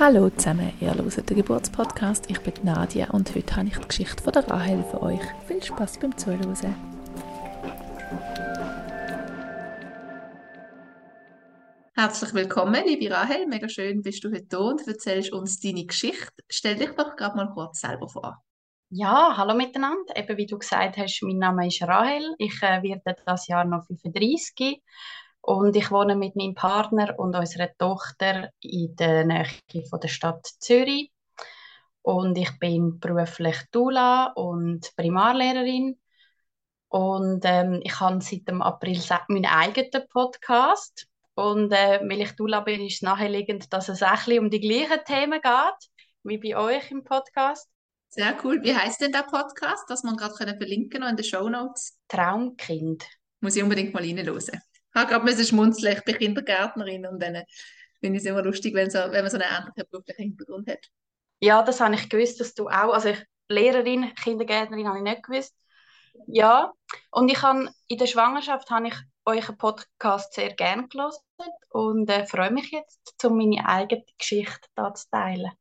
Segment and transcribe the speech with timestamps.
[0.00, 2.30] Hallo zusammen, ihr hört den Geburtspodcast.
[2.30, 5.20] Ich bin Nadia und heute habe ich die Geschichte von der Rahel für euch.
[5.46, 6.56] Viel Spaß beim Zuhören.
[11.94, 13.46] Herzlich willkommen, liebe Rahel.
[13.48, 16.32] Mega schön, bist du heute da und erzählst uns deine Geschichte.
[16.48, 18.42] Stell dich doch gerade mal kurz selber vor.
[18.90, 20.16] Ja, hallo miteinander.
[20.16, 22.34] Eben wie du gesagt hast, mein Name ist Rahel.
[22.38, 24.82] Ich äh, werde das Jahr noch 35
[25.42, 29.46] und ich wohne mit meinem Partner und unserer Tochter in der Nähe
[29.90, 31.12] von der Stadt Zürich.
[32.02, 35.98] Und ich bin beruflich Dula und Primarlehrerin.
[36.88, 38.98] Und ähm, ich habe seit dem April
[39.28, 41.06] meinen eigenen Podcast.
[41.34, 45.04] Und äh, weil ich Dula bin, ist es naheliegend, dass es auch um die gleichen
[45.04, 45.90] Themen geht,
[46.22, 47.68] wie bei euch im Podcast.
[48.10, 48.62] Sehr cool.
[48.62, 51.98] Wie heißt denn der Podcast, dass man gerade verlinken können in den Show Notes?
[52.08, 53.04] Traumkind.
[53.40, 54.60] Muss ich unbedingt mal reinhören
[54.94, 55.96] habe gerade schmunzeln.
[55.96, 57.44] Ich bin Kindergärtnerin und dann
[58.00, 60.90] finde ich es immer lustig, wenn, so, wenn man so einen ähnlichen beruflichen Hintergrund hat.
[61.40, 65.22] Ja, das habe ich gewusst, dass du auch, also ich, Lehrerin, Kindergärtnerin habe ich nicht
[65.22, 65.54] gewusst.
[66.26, 66.72] Ja,
[67.12, 71.20] und ich habe, in der Schwangerschaft habe ich euren Podcast sehr gerne gelesen
[71.70, 75.52] und äh, freue mich jetzt, um meine eigene Geschichte da zu teilen.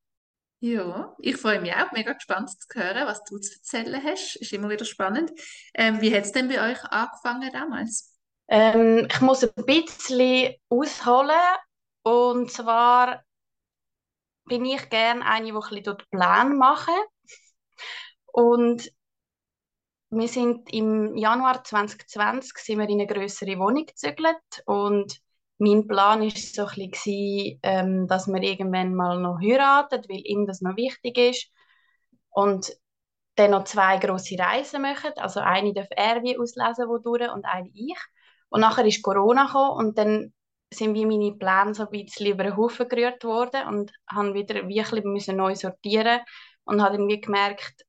[0.60, 4.38] Ja, ich freue mich auch, mega gespannt zu hören, was du zu erzählen hast.
[4.38, 5.32] Ist immer wieder spannend.
[5.76, 8.16] Ähm, wie hat es denn bei euch angefangen damals?
[8.48, 11.36] Ähm, ich muss ein bisschen ausholen.
[12.02, 13.24] Und zwar
[14.46, 16.96] bin ich gerne eine, die ein bisschen dort Plan machen.
[18.26, 18.92] Und
[20.10, 25.20] wir sind im Januar 2020 sind wir in eine größere Wohnung gezügelt und
[25.58, 30.46] mein Plan war so ein bisschen, ähm, dass wir irgendwann mal noch heiraten, weil ihm
[30.46, 31.52] das noch wichtig ist.
[32.30, 32.72] Und
[33.36, 35.12] dann noch zwei große Reisen machen.
[35.18, 37.98] Also eine darf er wie auslesen, wodurch, und eine ich.
[38.50, 40.34] Und nachher ist Corona gekommen und dann
[40.74, 44.68] sind wie meine Pläne so ein bisschen über den Haufen gerührt worden und haben wieder
[44.68, 46.22] wirklich neu sortieren
[46.66, 47.86] und habe dann wie gemerkt,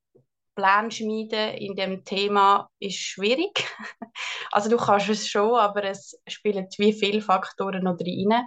[0.58, 3.64] Pläne schmieden in dem Thema ist schwierig.
[4.52, 8.44] also du kannst es schon, aber es spielen wie viele Faktoren noch rein.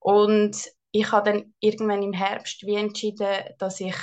[0.00, 0.56] Und
[0.92, 3.96] ich habe dann irgendwann im Herbst wie entschieden, dass ich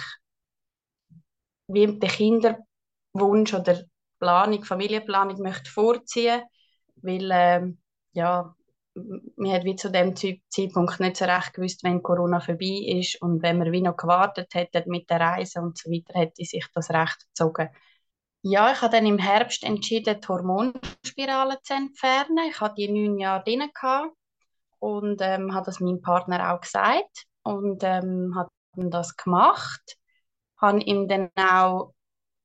[1.67, 3.83] wie den Kinderwunsch oder
[4.19, 6.43] Planung, Familienplanung möchte vorziehen
[7.01, 7.77] weil ähm,
[8.13, 8.55] ja,
[9.35, 13.41] man hat wie zu dem Zeitpunkt nicht so recht gewusst, wenn Corona vorbei ist und
[13.41, 16.89] wenn man wie noch gewartet hätte mit der Reise und so weiter, hätte sich das
[16.89, 17.69] recht gezogen.
[18.41, 22.49] Ja, ich habe dann im Herbst entschieden, die Hormonspirale zu entfernen.
[22.49, 23.63] Ich hatte die neun Jahre drin
[24.79, 29.97] und ähm, habe das meinem Partner auch gesagt und ähm, habe das gemacht.
[30.59, 31.93] Habe ihm dann auch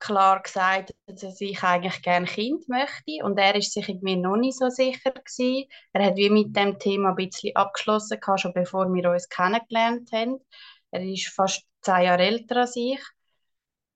[0.02, 4.58] klar gesagt, dass ich eigentlich gerne Kind möchte und er ist sich irgendwie noch nicht
[4.58, 5.68] so sicher gewesen.
[5.92, 10.38] Er hat wie mit dem Thema ein bisschen abgeschlossen, schon bevor wir uns kennengelernt haben.
[10.90, 13.00] Er ist fast zehn Jahre älter als ich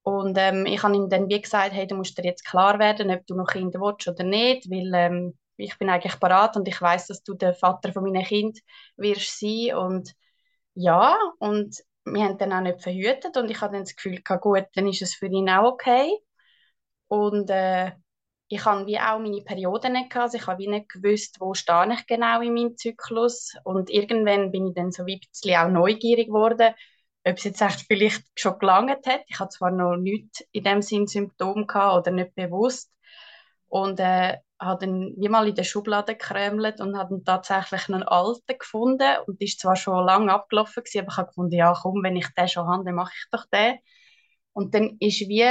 [0.03, 3.11] und ähm, ich habe ihm dann wie gesagt, hey, du musst dir jetzt klar werden,
[3.11, 6.81] ob du noch Kinder willst oder nicht, weil ähm, ich bin eigentlich parat und ich
[6.81, 8.61] weiß, dass du der Vater von meinen Kind
[8.97, 10.13] wirst sein und
[10.75, 14.65] ja und wir haben dann auch nicht verhütet und ich hatte dann das Gefühl, gut,
[14.75, 16.17] dann ist es für ihn auch okay.
[17.09, 17.93] Und äh,
[18.49, 21.93] ich habe wie auch meine Perioden nicht gehabt, also ich habe nicht gewusst, wo stehe
[21.93, 26.29] ich genau in meinem Zyklus und irgendwann bin ich dann so ein bisschen auch neugierig
[26.29, 26.75] geworden,
[27.25, 29.23] ob es jetzt echt vielleicht schon gelangt hat.
[29.27, 32.93] Ich hatte zwar noch nichts in dem Sinn Symptom gehabt oder nicht bewusst
[33.69, 38.59] und äh, habe dann wie mal in der Schublade gekremelt und habe tatsächlich einen alten
[38.59, 42.17] gefunden und ist zwar schon lange abgelaufen gewesen, aber ich habe gefunden, ja komm, wenn
[42.17, 43.79] ich den schon habe, dann mache ich doch den.
[44.53, 45.45] Und dann ist wie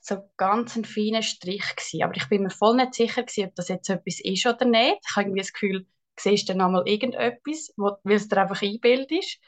[0.00, 2.02] so ganz ein feiner Strich gewesen.
[2.02, 4.98] aber ich bin mir voll nicht sicher gewesen, ob das jetzt etwas ist oder nicht.
[5.08, 5.86] Ich habe irgendwie das Gefühl,
[6.18, 9.38] siehst du dann einmal irgendetwas, weil es dir einfach einbildest.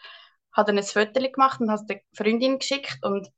[0.53, 3.29] Habe dann ein Foto gemacht und habe es der Freundin geschickt und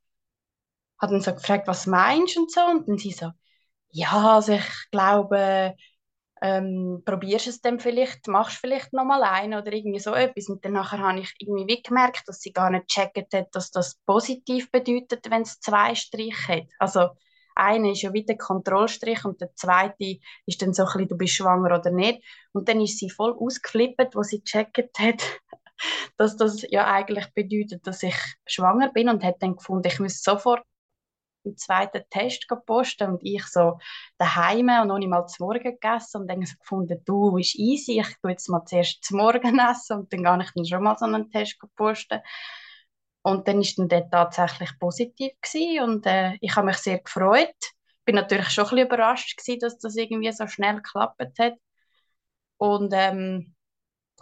[1.00, 3.31] habe dann so gefragt, was meinst du und so und dann sie so,
[3.91, 5.74] ja, also ich glaube,
[6.42, 10.48] ähm, probierst es dann vielleicht, machst vielleicht noch mal einen oder irgendwie so etwas.
[10.48, 13.97] Und dann habe ich irgendwie wie gemerkt, dass sie gar nicht gecheckt hat, dass das
[14.06, 16.65] positiv bedeutet, wenn es zwei Striche hat.
[16.78, 17.09] Also
[17.54, 21.16] einer ist ja wieder der Kontrollstrich und der zweite ist dann so ein bisschen, du
[21.16, 22.22] bist schwanger oder nicht.
[22.53, 25.22] Und dann ist sie voll ausgeflippt, wo sie gecheckt hat,
[26.18, 28.16] dass das ja eigentlich bedeutet, dass ich
[28.47, 30.62] schwanger bin und hat dann gefunden, ich muss sofort
[31.47, 33.78] einen zweiten Test posten und ich so
[34.19, 38.01] daheim und noch nicht mal zu Morgen gegessen und dann so gefunden, du, ist easy,
[38.01, 40.97] ich tue jetzt mal zuerst zum Morgen essen und dann gar nicht dann schon mal
[40.98, 42.21] so einen Test posten.
[43.22, 47.54] Und dann ist dann der tatsächlich positiv gewesen und äh, ich habe mich sehr gefreut.
[48.04, 51.54] Bin natürlich schon ein bisschen überrascht gewesen, dass das irgendwie so schnell geklappt hat.
[52.59, 53.54] Und ähm,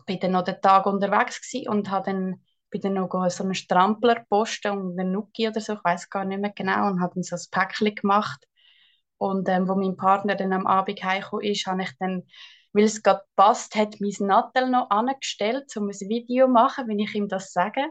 [0.07, 2.45] bin dann noch den Tag unterwegs und habe dann
[2.75, 6.25] bin dann noch so einen Strampler posten und einen Nuki oder so, ich weiß gar
[6.25, 8.45] nicht mehr genau, und habe dann so ein Päckchen gemacht.
[9.17, 12.25] Und ähm, wo mein Partner dann am Abend heimgekommen ist, habe ich dann,
[12.73, 16.99] weil es gerade passt, hat mein Nattel noch angestellt, um ein Video zu machen, wenn
[16.99, 17.87] ich ihm das sage.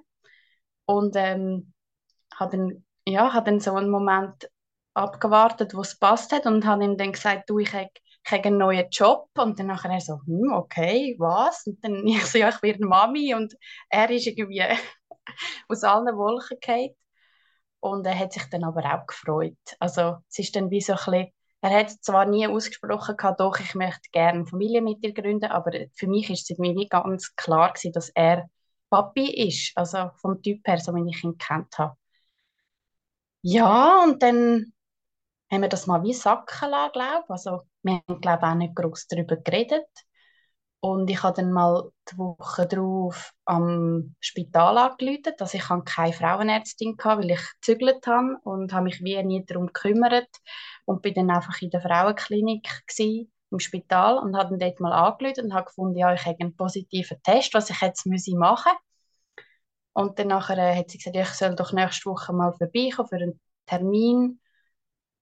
[0.85, 1.73] Und ähm,
[2.35, 4.49] habe dann, ja, habe dann so einen Moment
[4.93, 7.89] abgewartet, wo es passt hat und habe ihm dann gesagt, du, ich habe
[8.31, 11.65] habe einen neuen Job und dann nachher er so, hm, okay, was?
[11.67, 13.55] Und dann ich so, ja, ich werde Mami und
[13.89, 14.63] er ist irgendwie
[15.69, 16.91] aus allen Wolken gefallen.
[17.79, 19.57] Und er hat sich dann aber auch gefreut.
[19.79, 21.27] Also es ist dann wie so ein bisschen,
[21.61, 25.71] er hat zwar nie ausgesprochen gehabt, doch, ich möchte gerne Familie mit dir gründen, aber
[25.95, 28.49] für mich ist es irgendwie ganz klar gewesen, dass er
[28.89, 31.95] Papi ist, also vom Typ her, so wie ich ihn kennt habe.
[33.41, 34.73] Ja, und dann
[35.51, 37.29] haben wir das mal wie sacken lassen, glaube ich.
[37.31, 39.87] Also wir haben, glaube auch nicht groß darüber geredet.
[40.79, 46.97] Und ich habe dann mal die Woche darauf am Spital angerufen, dass ich keine Frauenärztin
[47.01, 50.27] hatte, weil ich gezügelt habe und habe mich wie nie darum gekümmert
[50.85, 52.67] und bin dann einfach in der Frauenklinik
[53.51, 56.55] im Spital und habe dann dort mal angerufen und habe gefunden, ja, ich habe einen
[56.55, 58.37] positiven Test, was ich jetzt machen müsse.
[59.93, 63.39] Und dann nachher hat sie gesagt, ich soll doch nächste Woche mal vorbeikommen für einen
[63.67, 64.39] Termin.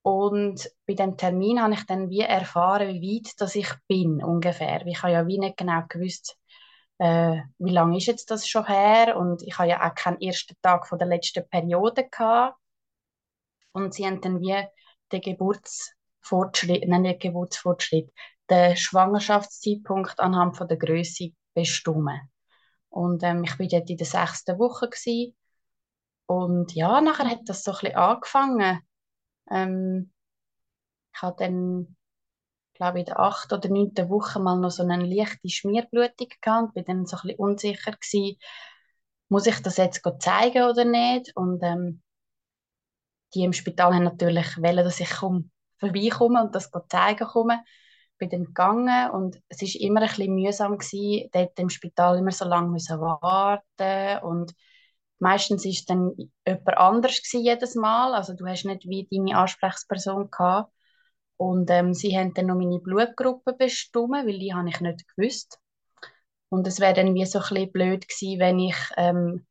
[0.03, 4.86] Und bei dem Termin habe ich dann wie erfahren, wie weit dass ich bin ungefähr.
[4.88, 6.38] Ich habe ja wie nicht genau gewusst,
[6.98, 10.56] äh, wie lange ist jetzt das schon her und ich habe ja auch keinen ersten
[10.62, 12.57] Tag von der letzten Periode gehabt.
[13.74, 14.56] Und sie haben dann wie
[15.12, 18.12] den Geburtsfortschritt, nein, nicht Geburtsfortschritt,
[18.50, 22.21] den Schwangerschaftszeitpunkt anhand von der Größe bestimmen.
[22.89, 25.36] Und ähm, ich war dort in der sechsten Woche gewesen.
[26.25, 28.81] und ja, nachher hat das so ein bisschen angefangen
[29.51, 30.12] ähm,
[31.13, 31.95] ich hatte dann,
[32.74, 36.74] glaube ich, in der achten oder neunten Woche mal noch so eine leichte Schmierblutung gehabt.
[36.74, 38.38] Bin dann so ein bisschen unsicher gewesen,
[39.30, 41.36] muss ich das jetzt zeigen oder nicht?
[41.36, 42.01] Und ähm,
[43.33, 47.63] die im Spital haben natürlich wollen, dass ich komm, vorbeikomme und das zeigen komme.
[48.18, 52.31] Bin dann gegangen und es ist immer ein bisschen mühsam gewesen, dort im Spital immer
[52.31, 54.54] so lange müssen warten und
[55.21, 56.13] Meistens ist dann
[56.47, 58.15] jemand anders jedes Mal.
[58.15, 60.73] Also du hast nicht wie deine Ansprechperson gehabt.
[61.38, 65.59] Und ähm, sie haben dann noch meine Blutgruppe bestimmt, weil die habe ich nicht gewusst.
[66.50, 69.45] Und es wäre dann wie so ein bisschen blöd gewesen, wenn ich ähm,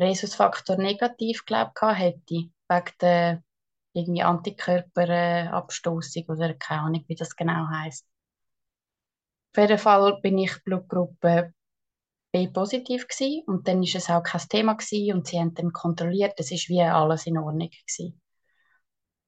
[0.00, 3.42] Rhesusfaktor negativ glaubt hätte, wegen der
[3.92, 8.06] irgendwie Antikörperabstoßung oder keine Ahnung, wie das genau heißt.
[9.52, 11.52] Auf jeden Fall bin ich Blutgruppe
[12.36, 16.34] B-positiv gewesen und dann ist es auch kein Thema gewesen und sie haben dann kontrolliert,
[16.38, 18.20] es ist wie alles in Ordnung gewesen.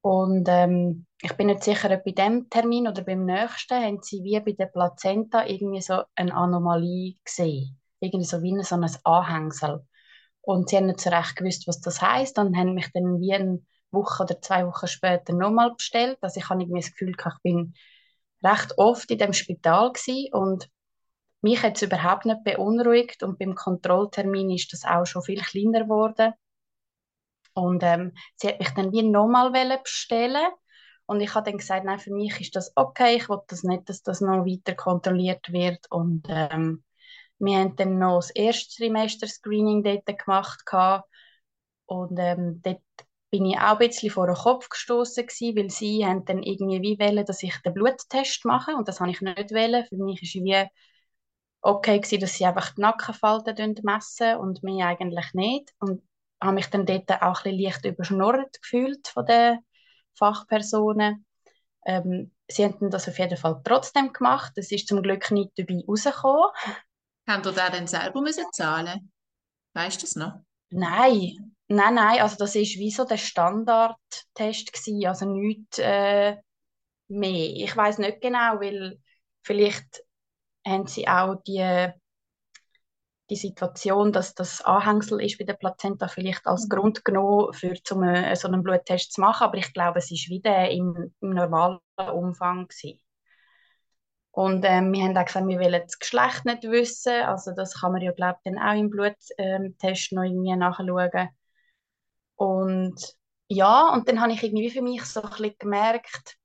[0.01, 4.23] Und ähm, ich bin nicht sicher, ob bei dem Termin oder beim nächsten haben sie
[4.23, 7.79] wie bei der Plazenta irgendwie so eine Anomalie gesehen.
[8.01, 9.85] Irgendwie so wie so ein Anhängsel.
[10.41, 13.35] Und sie haben nicht so recht gewusst, was das heißt und haben mich dann wie
[13.35, 16.19] eine Woche oder zwei Wochen später nochmal bestellt.
[16.21, 17.75] Also ich habe irgendwie das Gefühl, ich bin
[18.45, 20.69] recht oft in dem Spital gewesen und
[21.41, 25.85] mich hat es überhaupt nicht beunruhigt und beim Kontrolltermin ist das auch schon viel kleiner
[25.85, 26.33] geworden.
[27.55, 29.51] Und ähm, sie hat mich dann wie nochmal
[29.83, 30.49] bestellen
[31.07, 33.89] und ich habe dann gesagt, nein, für mich ist das okay, ich will das nicht,
[33.89, 35.91] dass das noch weiter kontrolliert wird.
[35.91, 36.85] Und ähm,
[37.39, 40.67] wir haben dann noch das erste Trimester-Screening dort gemacht.
[40.67, 41.09] Gehabt.
[41.87, 42.83] Und ähm, dort
[43.31, 46.99] bin ich auch ein bisschen vor den Kopf gestoßen weil sie haben dann irgendwie wie
[46.99, 49.87] wollen, dass ich den Bluttest mache und das habe ich nicht wollen.
[49.87, 50.67] Für mich ist wie
[51.61, 55.73] okay gewesen, dass sie einfach die Nackenfalten messen und mir eigentlich nicht.
[55.79, 56.03] Und
[56.41, 59.59] habe mich dann dort auch ein bisschen leicht überschnurrt gefühlt von den
[60.15, 61.27] Fachpersonen.
[61.85, 64.53] Ähm, sie haben das auf jeden Fall trotzdem gemacht.
[64.57, 66.51] Es ist zum Glück nicht dabei rausgekommen.
[67.29, 69.13] Haben ihr da dann selber müssen zahlen?
[69.75, 70.41] Weißt du das noch?
[70.71, 72.21] Nein, nein, nein.
[72.21, 75.07] Also das ist wie so der Standardtest gewesen.
[75.07, 76.37] Also nichts äh,
[77.09, 77.51] mehr.
[77.57, 79.01] Ich weiß nicht genau, weil
[79.43, 80.03] vielleicht
[80.67, 81.93] haben sie auch die,
[83.31, 86.69] die Situation, dass das Anhängsel ist bei der Plazenta vielleicht als mhm.
[86.69, 89.45] Grund genommen, für zum, äh, so einen Bluttest zu machen.
[89.45, 93.01] Aber ich glaube, es ist wieder im, im normalen Umfang gewesen.
[94.31, 97.25] Und ähm, wir haben auch gesagt, wir wollen das Geschlecht nicht wissen.
[97.25, 99.75] Also das kann man ja, glaube ich, dann auch im Bluttest ähm,
[100.13, 101.29] noch irgendwie nachschauen.
[102.37, 103.17] Und
[103.49, 106.38] ja, und dann habe ich irgendwie für mich so ein bisschen gemerkt,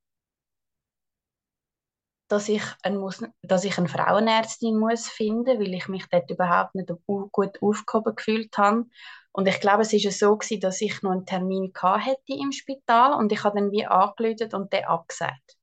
[2.28, 6.74] dass ich, ein, muss, dass ich eine Frauenärztin muss finden, weil ich mich dort überhaupt
[6.74, 8.86] nicht gut aufgehoben gefühlt habe.
[9.32, 13.14] Und ich glaube, es war so gewesen, dass ich noch einen Termin hätte im Spital
[13.14, 15.56] und ich habe dann wie angerufen und der abgesagt.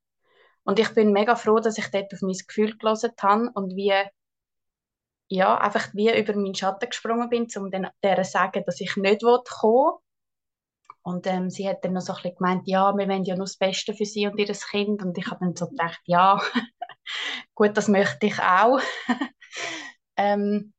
[0.64, 3.94] Und ich bin mega froh, dass ich dort auf mein Gefühl gelesen habe und wie,
[5.30, 9.22] ja, einfach wie über meinen Schatten gesprungen bin, um dann zu sagen, dass ich nicht
[9.22, 10.00] kommen will.
[11.04, 13.46] Und ähm, sie hat dann noch so ein bisschen gemeint, ja, wir wollen ja nur
[13.46, 15.02] das Beste für sie und ihr Kind.
[15.02, 16.40] Und ich habe dann so gedacht, ja,
[17.56, 18.80] gut, das möchte ich auch.
[20.18, 20.74] ähm,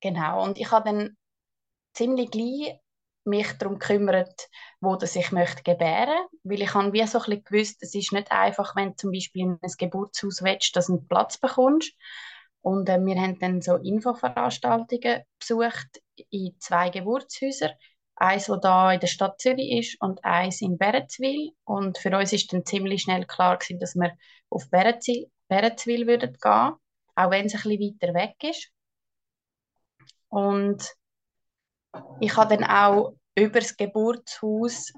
[0.00, 1.16] genau, und ich habe dann
[1.94, 2.78] ziemlich gleich
[3.24, 4.48] mich darum gekümmert,
[4.80, 8.12] wo das ich möchte gebären, weil ich habe wie so ein bisschen gewusst, es ist
[8.12, 11.92] nicht einfach, wenn du zum Beispiel in ein Geburtshaus willst, dass du einen Platz bekommst.
[12.60, 17.72] Und äh, wir haben dann so Infoveranstaltungen besucht in zwei Geburtshäusern.
[18.16, 21.52] Eins, das da in der Stadt Zürich ist und eins in Beretzwil.
[21.64, 24.16] Und für uns ist dann ziemlich schnell klar gewesen, dass wir
[24.48, 26.72] auf Beretzwil, Beretzwil würden gehen,
[27.14, 28.70] auch wenn es ein bisschen weiter weg ist.
[30.28, 30.94] Und
[32.20, 34.92] ich habe dann auch über das Geburtshaus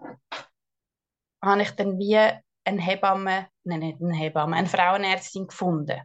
[1.43, 6.01] habe ich dann wie eine Hebamme, nein, nicht eine Hebamme, eine Frauenärztin gefunden.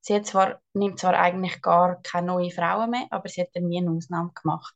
[0.00, 3.64] Sie hat zwar, nimmt zwar eigentlich gar keine neuen Frauen mehr, aber sie hat dann
[3.64, 4.74] nie eine Ausnahme gemacht.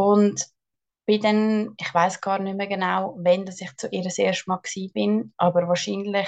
[0.00, 0.46] Und
[1.04, 4.48] bin dann, ich weiß gar nicht mehr genau, wann dass ich zu ihr das erste
[4.48, 4.60] Mal
[4.94, 6.26] bin, aber wahrscheinlich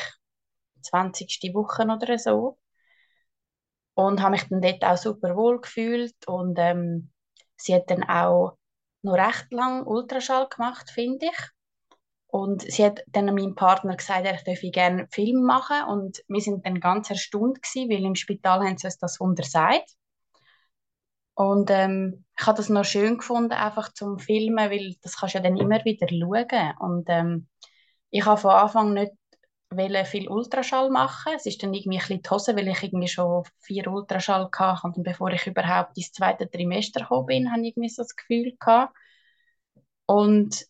[0.82, 1.54] 20.
[1.54, 2.58] Woche oder so.
[3.94, 7.10] Und habe mich dann dort auch super wohl gefühlt und ähm,
[7.56, 8.58] sie hat dann auch
[9.00, 11.48] noch recht lang Ultraschall gemacht, finde ich.
[12.26, 15.84] Und sie hat dann meinem Partner gesagt, er dürfe gerne Film machen.
[15.88, 19.88] Und wir sind dann ganz erstaunt gewesen, weil im Spital haben sie uns das untersagt.
[21.34, 25.38] Und ähm, ich habe das noch schön gefunden, einfach zum Filmen, weil das kannst du
[25.38, 26.74] ja dann immer wieder schauen.
[26.78, 27.48] Und ähm,
[28.10, 29.12] ich habe von Anfang nicht
[30.08, 31.32] viel Ultraschall machen.
[31.36, 34.86] Es ist dann irgendwie ein bisschen die Hose, weil ich irgendwie schon vier Ultraschall hatte.
[34.86, 38.54] Und bevor ich überhaupt ins zweite Trimester gekommen bin, habe ich irgendwie so das Gefühl
[38.60, 38.94] gehabt.
[40.06, 40.66] Und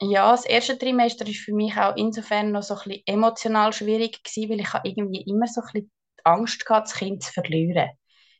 [0.00, 4.22] ja, das erste Trimester ist für mich auch insofern noch so ein bisschen emotional schwierig
[4.24, 5.92] gewesen, weil ich irgendwie immer so ein bisschen
[6.24, 7.90] Angst hatte, das Kind zu verlieren.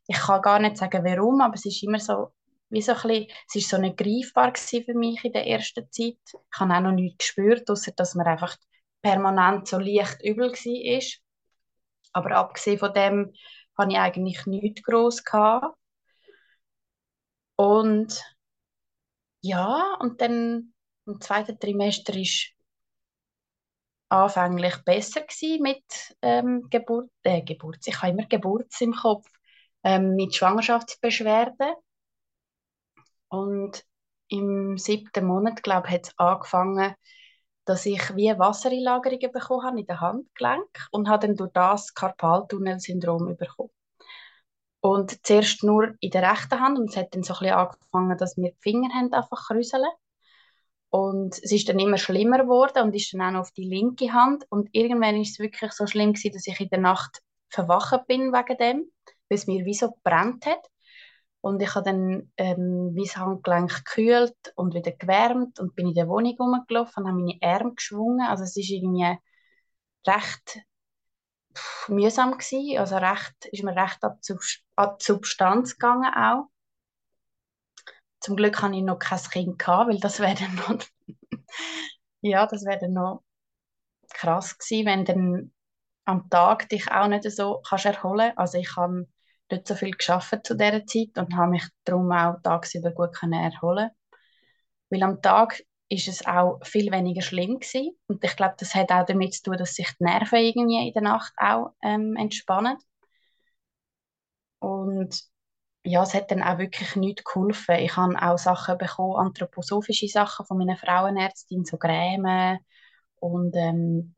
[0.06, 2.32] Ich kann gar nicht sagen, warum, aber es ist immer so,
[2.68, 6.18] wie so ein bisschen, es ist so nicht greifbar für mich in der ersten Zeit.
[6.25, 8.56] Ich habe auch noch nichts gespürt, außer dass man einfach
[9.02, 11.02] permanent so leicht übel war.
[12.12, 13.32] Aber abgesehen von dem
[13.76, 15.22] hatte ich eigentlich nichts gross.
[15.22, 15.76] Gehabt.
[17.56, 18.22] Und
[19.42, 20.75] ja, und dann
[21.06, 22.25] im zweiten Trimester war
[24.08, 25.22] anfänglich besser
[25.60, 25.82] mit
[26.22, 29.26] ähm, Geburt, äh, Geburt, ich habe immer Geburt im Kopf,
[29.87, 31.75] ähm, mit Schwangerschaftsbeschwerden.
[33.28, 33.85] Und
[34.28, 36.95] im siebten Monat, glaube ich, hat es angefangen,
[37.64, 43.37] dass ich wie Wassereinlagerungen bekommen habe in den Handgelenk und habe dann durch das Karpaltunnelsyndrom
[43.37, 43.71] bekommen.
[44.81, 48.19] Und zuerst nur in der rechten Hand und es hat dann so ein bisschen angefangen,
[48.19, 49.87] dass mir die Finger einfach krüseln.
[50.90, 54.12] Und es ist dann immer schlimmer geworden und ist dann auch noch auf die linke
[54.12, 54.47] Hand.
[54.49, 58.33] Und irgendwann ist es wirklich so schlimm gewesen, dass ich in der Nacht verwacht bin
[58.33, 58.90] wegen dem,
[59.28, 60.64] weil es mir wie so gebrannt hat.
[61.40, 66.09] Und ich habe dann ähm, mein Handgelenk gekühlt und wieder gewärmt und bin in der
[66.09, 68.26] Wohnung rumgelaufen und habe meine Arme geschwungen.
[68.26, 69.16] Also es ist irgendwie
[70.06, 70.61] recht
[71.54, 72.78] pff, mühsam gewesen.
[72.78, 76.49] Also recht, ist mir recht an die Substanz gegangen auch.
[78.21, 80.85] Zum Glück hatte ich noch kein Kind gehabt, weil das wäre dann noch
[82.23, 83.23] ja, das wäre dann noch
[84.11, 85.52] krass gewesen, wenn dann
[86.04, 88.33] am Tag dich auch nicht so kannst erholen.
[88.37, 89.06] Also ich habe
[89.50, 93.90] nicht so viel geschafft zu dieser Zeit und habe mich darum auch tagsüber gut erholen
[94.90, 97.96] Weil am Tag ist es auch viel weniger schlimm gewesen.
[98.08, 100.92] Und ich glaube, das hat auch damit zu tun, dass sich die Nerven irgendwie in
[100.92, 102.76] der Nacht auch ähm, entspannen.
[104.58, 105.22] Und
[105.84, 107.76] ja, es hat dann auch wirklich nichts geholfen.
[107.76, 112.58] Ich habe auch Sachen bekommen, anthroposophische Sachen von meiner Frauenärztin, so Creme
[113.20, 114.15] und ähm,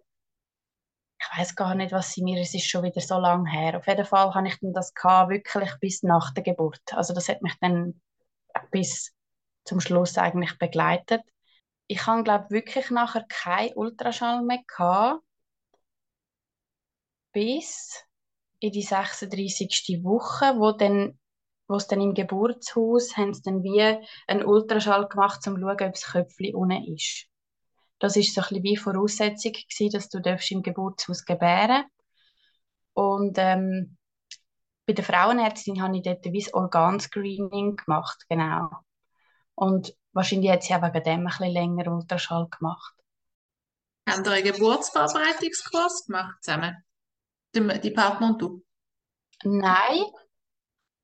[1.33, 3.79] ich weiß gar nicht, was sie mir, es ist schon wieder so lange her.
[3.79, 6.81] Auf jeden Fall habe ich dann das gehabt, wirklich bis nach der Geburt.
[6.93, 8.01] Also das hat mich dann
[8.71, 9.15] bis
[9.65, 11.23] zum Schluss eigentlich begleitet.
[11.87, 15.23] Ich habe, glaube wirklich nachher kein Ultraschall mehr gehabt,
[17.33, 18.05] bis
[18.61, 20.01] in die 36.
[20.03, 21.19] Woche, wo dann
[21.69, 23.83] wo es dann im Geburtshaus haben sie dann wie
[24.27, 27.27] einen Ultraschall gemacht, um zu schauen, ob das Köpfchen unten ist.
[27.99, 31.85] Das ist so ein bisschen wie Voraussetzung gewesen, dass du im Geburtshaus gebären
[32.95, 33.97] Und ähm,
[34.87, 38.71] bei der Frauenärztin habe ich dort wie das Organscreening gemacht, genau.
[39.55, 42.95] Und wahrscheinlich hat sie auch wegen dem ein bisschen länger Ultraschall gemacht.
[44.09, 46.77] Haben ihr einen Geburtsvorbereitungskurs gemacht zusammen?
[47.55, 48.65] Die, die Partner und du?
[49.45, 50.05] Nein,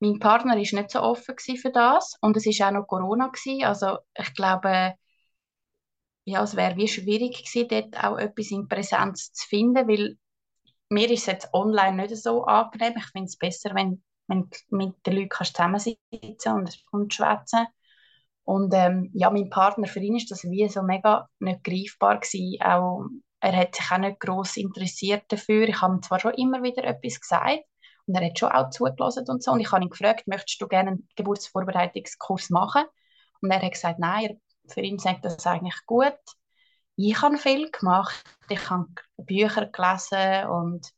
[0.01, 3.65] mein Partner war nicht so offen für das und es war auch noch Corona gewesen.
[3.65, 4.95] Also ich glaube,
[6.25, 10.17] ja, es wäre wie schwierig gewesen, dort auch etwas in Präsenz zu finden, weil
[10.89, 12.95] mir ist es jetzt online nicht so angenehm.
[12.97, 17.67] Ich finde es besser, wenn, wenn du mit den Leuten kannst zusammensitzen und, und schwätzen
[18.45, 22.61] und ähm, ja, mein Partner, für ihn ist das wie so mega nicht greifbar gewesen.
[22.63, 23.07] Auch,
[23.41, 25.69] er hat sich auch nicht gross interessiert dafür.
[25.69, 27.61] Ich habe ihm zwar schon immer wieder etwas gesagt
[28.07, 29.53] und er hat schon auch zugelassen und so.
[29.53, 32.85] Und ich habe ihn gefragt, möchtest du gerne einen Geburtsvorbereitungskurs machen?
[33.41, 36.19] Und er hat gesagt, nein, für ihn sagt das eigentlich gut.
[36.97, 38.25] Ich habe viel gemacht.
[38.49, 40.93] Ich habe Bücher gelesen und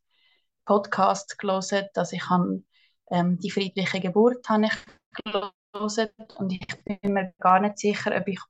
[0.65, 1.89] Podcasts gelesen.
[1.95, 2.63] Also ich habe
[3.11, 8.29] ähm, die friedliche Geburt habe ich gelesen und ich bin mir gar nicht sicher, ob
[8.29, 8.41] ich,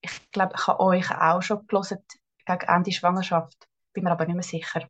[0.00, 1.98] ich glaube, ich habe euch auch schon gelesen
[2.44, 4.88] gegen Ende Schwangerschaft, bin mir aber nicht mehr sicher.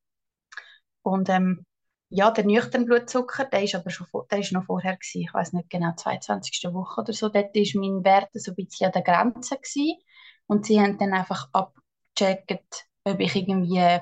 [1.03, 1.65] Und ähm,
[2.09, 5.23] ja, der nüchterne Blutzucker, der ist aber schon der ist noch vorher gewesen.
[5.23, 6.73] Ich weiß nicht genau, 22.
[6.73, 7.29] Woche oder so.
[7.29, 9.99] Dort ist mein Wert so ein bisschen an der Grenze gewesen.
[10.47, 14.01] Und sie haben dann einfach abgecheckt, ob ich irgendwie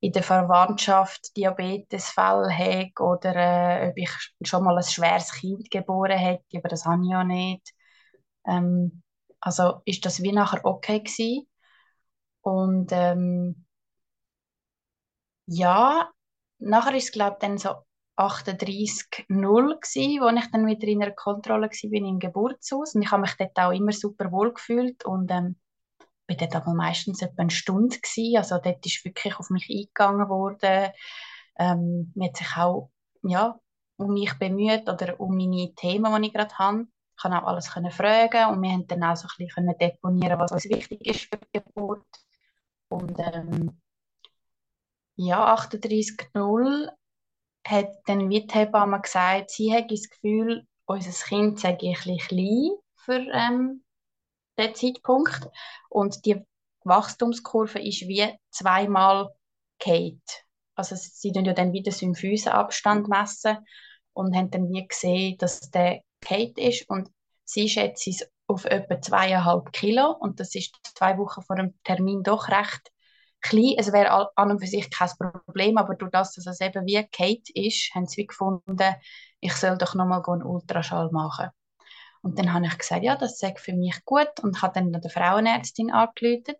[0.00, 4.10] in der Verwandtschaft Diabetesfälle habe oder äh, ob ich
[4.42, 7.72] schon mal ein schweres Kind geboren hätte, aber das habe ich ja nicht.
[8.46, 9.02] Ähm,
[9.40, 11.48] also ist das wie nachher okay gewesen.
[12.42, 13.66] Und ähm,
[15.46, 16.10] ja,
[16.58, 17.70] nachher ist es glaube ich dann so
[18.16, 23.22] 38,0 gewesen, wo ich dann wieder in einer Kontrolle war im Geburtshaus und ich habe
[23.22, 25.56] mich dort auch immer super wohl gefühlt und ähm,
[26.26, 28.36] bin dort aber meistens etwa eine Stunde gewesen.
[28.36, 30.92] Also dort ist wirklich auf mich eingegangen worden.
[31.58, 32.90] Ähm, mir hat sich auch
[33.22, 33.58] ja,
[33.96, 36.86] um mich bemüht oder um meine Themen, die ich gerade habe.
[37.16, 40.38] Ich konnte auch alles können fragen und wir haben dann auch so ein bisschen deponieren,
[40.38, 42.06] was uns wichtig ist für die Geburt.
[42.88, 43.80] Und ähm,
[45.18, 46.88] ja, 38.0
[47.66, 52.18] hat dann wie die Hebamme gesagt, sie hat das Gefühl, unser Kind sei ein bisschen
[52.18, 53.84] klein für ähm,
[54.56, 55.48] den Zeitpunkt.
[55.88, 56.40] Und die
[56.84, 59.34] Wachstumskurve ist wie zweimal
[59.78, 60.44] geht.
[60.76, 63.58] Also sie tun ja dann wieder Symphysenabstand messen
[64.12, 67.10] und haben dann wie gesehen, dass der Kate ist und
[67.44, 72.22] sie schätzt es auf etwa zweieinhalb Kilo und das ist zwei Wochen vor dem Termin
[72.22, 72.92] doch recht
[73.40, 73.74] klein.
[73.78, 77.02] Es wäre an und für sich kein Problem, aber durch das, dass es eben wie
[77.10, 78.94] Kate ist, haben sie gefunden,
[79.40, 81.48] ich soll doch nochmal einen Ultraschall machen.
[82.22, 85.10] Und dann habe ich gesagt, ja, das sei für mich gut und habe dann der
[85.10, 86.58] Frauenärztin angelötet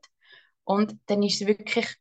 [0.64, 1.96] und dann ist es wirklich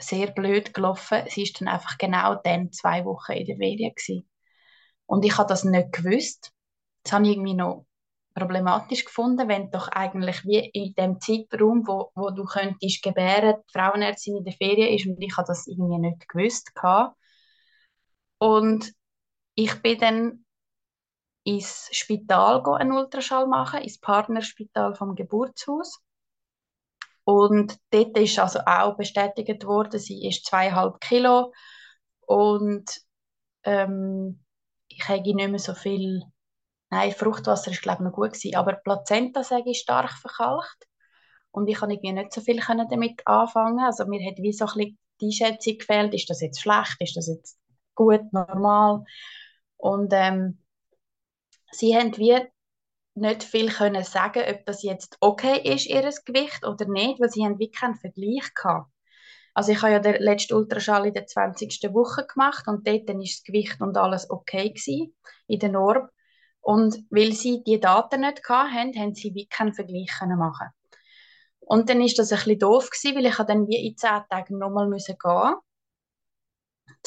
[0.00, 1.22] sehr blöd gelaufen.
[1.28, 3.94] Sie ist dann einfach genau dann zwei Wochen in der Ferien.
[5.06, 6.52] Und ich habe das nicht gewusst.
[7.02, 7.86] Das habe ich irgendwie noch
[8.34, 13.72] problematisch gefunden, wenn doch eigentlich wie in dem Zeitraum, wo, wo du könntest gebären, die
[13.72, 17.16] Frauenärztin in der Ferien ist und ich habe das irgendwie nicht gewusst gehabt.
[18.38, 18.92] Und
[19.54, 20.44] ich bin dann
[21.44, 26.00] ins Spital einen Ultraschall machen, ins Partnerspital vom Geburtshaus.
[27.24, 31.52] Und dort ist also auch bestätigt worden, sie ist zweieinhalb Kilo
[32.26, 32.84] und
[33.64, 34.44] ähm,
[34.88, 36.22] ich habe nicht mehr so viel,
[36.92, 40.86] nein, Fruchtwasser ist glaube ich noch gut gewesen, aber Plazenta sage ich stark verkalkt
[41.50, 43.80] und ich konnte irgendwie nicht so viel damit anfangen.
[43.80, 47.16] Also mir hat wie so ein bisschen die Einschätzung gefehlt, ist das jetzt schlecht, ist
[47.16, 47.58] das jetzt
[47.94, 49.04] gut, normal
[49.78, 50.58] und ähm,
[51.70, 52.38] sie haben wie
[53.14, 57.44] nicht viel können sagen, ob das jetzt okay ist, ihr Gewicht oder nicht, weil sie
[57.44, 58.90] haben wie keinen Vergleich gehabt.
[59.54, 61.92] Also ich habe ja den letzten Ultraschall in der 20.
[61.92, 65.14] Woche gemacht und dort ist das Gewicht und alles okay gewesen,
[65.46, 66.08] in der Norm.
[66.62, 70.68] Und weil sie die Daten nicht hatten, haben sie wie keinen Vergleich machen
[71.60, 74.88] Und dann ist das ein bisschen doof weil ich dann wie in 10 Tagen nochmal
[74.90, 75.54] gehen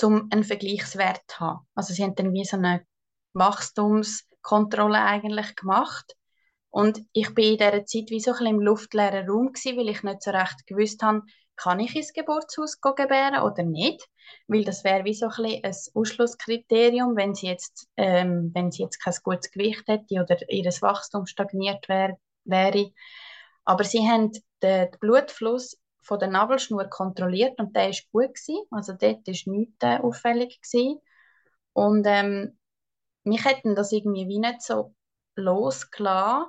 [0.03, 1.67] um einen Vergleichswert zu haben.
[1.75, 2.85] Also sie haben dann wie so eine
[3.33, 6.15] Wachstums- Kontrolle eigentlich gemacht.
[6.69, 10.03] Und ich bin in dieser Zeit wie so ein bisschen im luftleeren Raum weil ich
[10.03, 11.23] nicht so recht gewusst habe,
[11.55, 14.07] kann ich ins Geburtshaus gebären oder nicht?
[14.47, 18.99] Weil das wäre wie so ein, ein Ausschlusskriterium, wenn sie jetzt, ähm, wenn sie jetzt
[18.99, 22.91] kein gutes Gewicht hätte oder ihr Wachstum stagniert wär, wäre.
[23.63, 28.63] Aber sie haben den, Blutfluss von der Nabelschnur kontrolliert und der ist gut gewesen.
[28.71, 30.99] Also dort ist nichts äh, auffällig gewesen.
[31.73, 32.57] Und ähm,
[33.23, 34.93] mich hätten das irgendwie wie nicht so
[35.35, 36.45] losgelassen.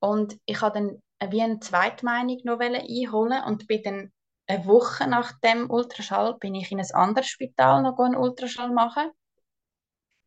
[0.00, 4.12] Und ich habe dann wie eine Zweitmeinung noch einholen und bin dann
[4.50, 9.10] eine Woche nach dem Ultraschall bin ich in ein anderes Spital noch einen Ultraschall machen.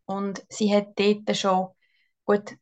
[0.05, 1.69] Und sie hat dort schon,
[2.25, 2.55] gut,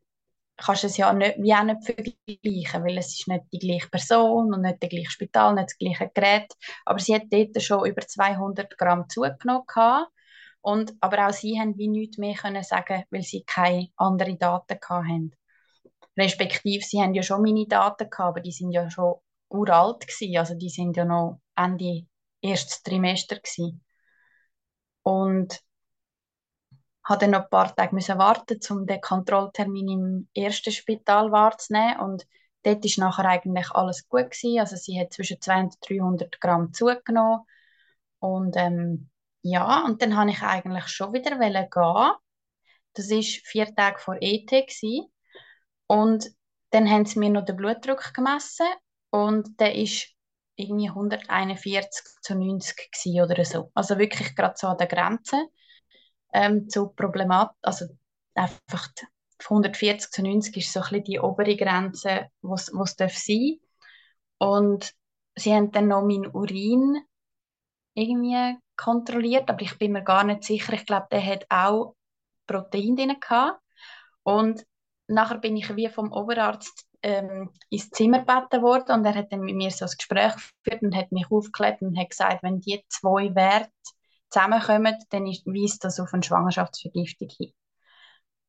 [0.57, 4.53] kannst es ja nicht, wie auch nicht vergleichen, weil es ist nicht die gleiche Person
[4.53, 6.53] und nicht das gleiche Spital, nicht das gleiche Gerät.
[6.85, 10.11] Aber sie hat dort schon über 200 Gramm zugenommen gehabt.
[10.61, 14.77] Und, aber auch sie haben wie nichts mehr können sagen, weil sie keine anderen Daten
[14.87, 15.35] hatten.
[16.17, 19.15] Respektive, sie haben ja schon meine Daten gehabt, aber die sind ja schon
[19.51, 20.37] uralt gewesen.
[20.37, 22.07] Also die sind ja noch Ende
[22.41, 23.83] erstes Trimester gewesen.
[25.03, 25.61] Und
[27.03, 31.99] hatte noch ein paar Tage müssen warten, um den Kontrolltermin im ersten Spital wahrzunehmen.
[31.99, 32.27] Und
[32.63, 34.59] dort ist nachher eigentlich alles gut gewesen.
[34.59, 37.41] Also sie hat zwischen 200 und 300 Gramm zugenommen.
[38.19, 39.09] Und ähm,
[39.41, 42.11] ja, und dann habe ich eigentlich schon wieder gehen.
[42.93, 45.11] Das ist vier Tage vor ET gewesen.
[45.87, 46.29] Und
[46.69, 48.67] dann haben sie mir noch den Blutdruck gemessen
[49.11, 50.07] und der ist
[50.55, 53.71] irgendwie 141 zu 90 oder so.
[53.73, 55.37] Also wirklich gerade so an der Grenze
[56.33, 57.85] ähm, zu Problemat, also
[58.35, 58.89] einfach
[59.43, 63.59] 140 zu 90 ist so ein bisschen die obere Grenze, was es darf sein.
[64.37, 64.93] Und
[65.35, 67.01] sie haben dann noch meinen Urin
[67.93, 70.73] irgendwie kontrolliert, aber ich bin mir gar nicht sicher.
[70.73, 71.95] Ich glaube, der hat auch
[72.47, 73.61] Protein drin gehabt.
[74.23, 74.65] Und
[75.07, 79.41] nachher bin ich wie vom Oberarzt ähm, ins Zimmer gebeten worden und er hat dann
[79.41, 82.83] mit mir so ein Gespräch geführt und hat mich aufgeklärt und hat gesagt, wenn die
[82.89, 83.71] zwei Werte
[84.29, 87.53] zusammenkommen, dann ist, weist das auf eine Schwangerschaftsvergiftung hin.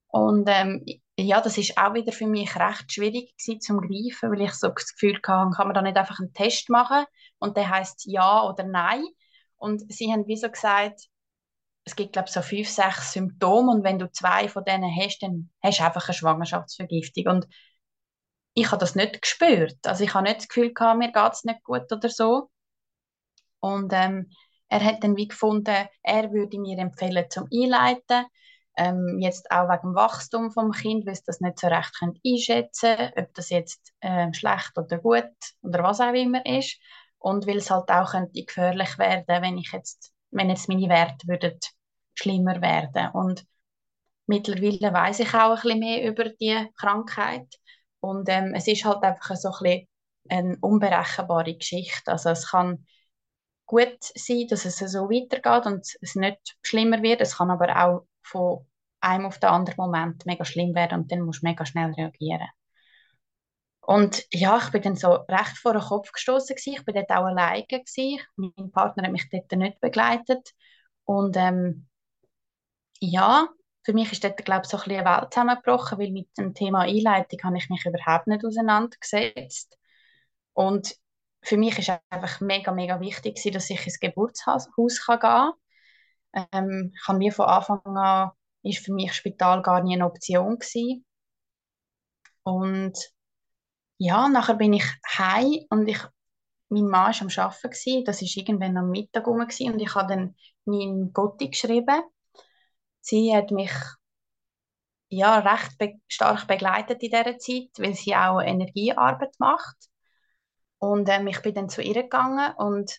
[0.09, 0.85] Und ähm,
[1.17, 4.69] ja, das ist auch wieder für mich recht schwierig gewesen, zum greifen, weil ich so
[4.69, 7.07] das Gefühl hatte, kann man da nicht einfach einen Test machen
[7.39, 9.05] und der heißt ja oder nein.
[9.57, 11.07] Und sie haben wie so gesagt,
[11.85, 15.21] es gibt glaube ich so fünf, sechs Symptome und wenn du zwei von denen hast,
[15.21, 17.27] dann hast du einfach eine Schwangerschaftsvergiftung.
[17.29, 17.47] Und
[18.55, 19.79] ich habe das nicht gespürt.
[19.87, 22.51] Also ich habe nicht das Gefühl gehabt, mir geht es nicht gut oder so.
[23.61, 24.31] Und ähm,
[24.69, 28.27] er hat dann wie gefunden, er würde mir empfehlen zum Einleiten.
[28.77, 31.93] Ähm, jetzt auch wegen dem Wachstum vom Kind, weil sie das nicht so recht
[32.27, 35.25] einschätzen können, ob das jetzt äh, schlecht oder gut
[35.63, 36.79] oder was auch immer ist.
[37.19, 41.29] Und weil es halt auch könnte gefährlich werden, wenn ich jetzt, wenn jetzt meine Werte
[41.29, 41.59] würden
[42.15, 43.11] schlimmer werden.
[43.13, 43.45] Und
[44.27, 47.47] mittlerweile weiß ich auch ein bisschen mehr über die Krankheit.
[48.03, 49.89] Und ähm, es ist halt einfach so ein bisschen
[50.31, 52.13] eine unberechenbare Geschichte.
[52.13, 52.87] Also es kann
[53.67, 57.21] gut sein, dass es so weitergeht und es nicht schlimmer wird.
[57.23, 58.67] Es kann aber auch von
[59.01, 62.49] einem auf den anderen Moment mega schlimm werden und dann musst du mega schnell reagieren.
[63.81, 67.25] Und ja, ich bin dann so recht vor den Kopf gestoßen Ich bin dort auch
[67.27, 68.21] alleine gewesen.
[68.37, 70.53] Mein Partner hat mich dort nicht begleitet.
[71.05, 71.89] Und ähm,
[73.01, 73.49] ja,
[73.85, 76.55] für mich ist dort, glaube ich, so ein bisschen eine Welt zusammengebrochen, weil mit dem
[76.55, 79.77] Thema Einleitung habe ich mich überhaupt nicht auseinandergesetzt.
[80.53, 80.95] Und
[81.43, 85.53] für mich ist einfach mega, mega wichtig, dass ich ins Geburtshaus gehen kann.
[86.53, 88.31] Ähm, ich habe mir von Anfang an,
[88.63, 91.05] ist für mich Spital gar nie eine Option gewesen.
[92.45, 92.97] Und
[93.99, 94.85] ja, nachher bin ich
[95.17, 95.99] heim und ich,
[96.69, 98.05] mein Mann war am Arbeiten, gewesen.
[98.05, 102.03] das war irgendwann am Mittag rum und ich habe dann meinen Gotti geschrieben
[103.03, 103.73] sie hat mich
[105.09, 109.77] ja, recht be stark begleitet in dieser Zeit, weil sie auch Energiearbeit macht.
[110.79, 112.99] Und ähm, ich bin dann zu ihr gegangen und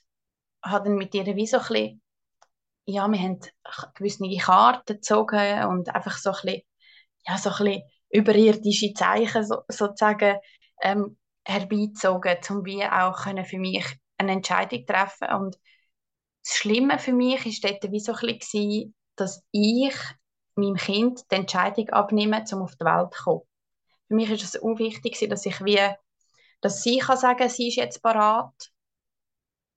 [0.63, 2.01] habe dann mit ihr wie so ein bisschen,
[2.85, 3.39] ja, wir haben
[3.95, 6.61] gewisse Karten gezogen und einfach so ein bisschen,
[7.27, 10.37] ja, so ein überirdische Zeichen so, sozusagen
[10.83, 13.85] ähm, herbeizogen, um wie auch können für mich
[14.17, 15.57] eine Entscheidung treffen und
[16.45, 19.95] das Schlimme für mich ist dort wie so ein bisschen dass ich
[20.55, 23.41] meinem Kind die Entscheidung abnehme, um auf die Welt zu kommen.
[24.07, 25.79] Für mich ist es unwichtig, dass ich wie,
[26.61, 28.71] dass sie kann sagen, sie ist jetzt parat,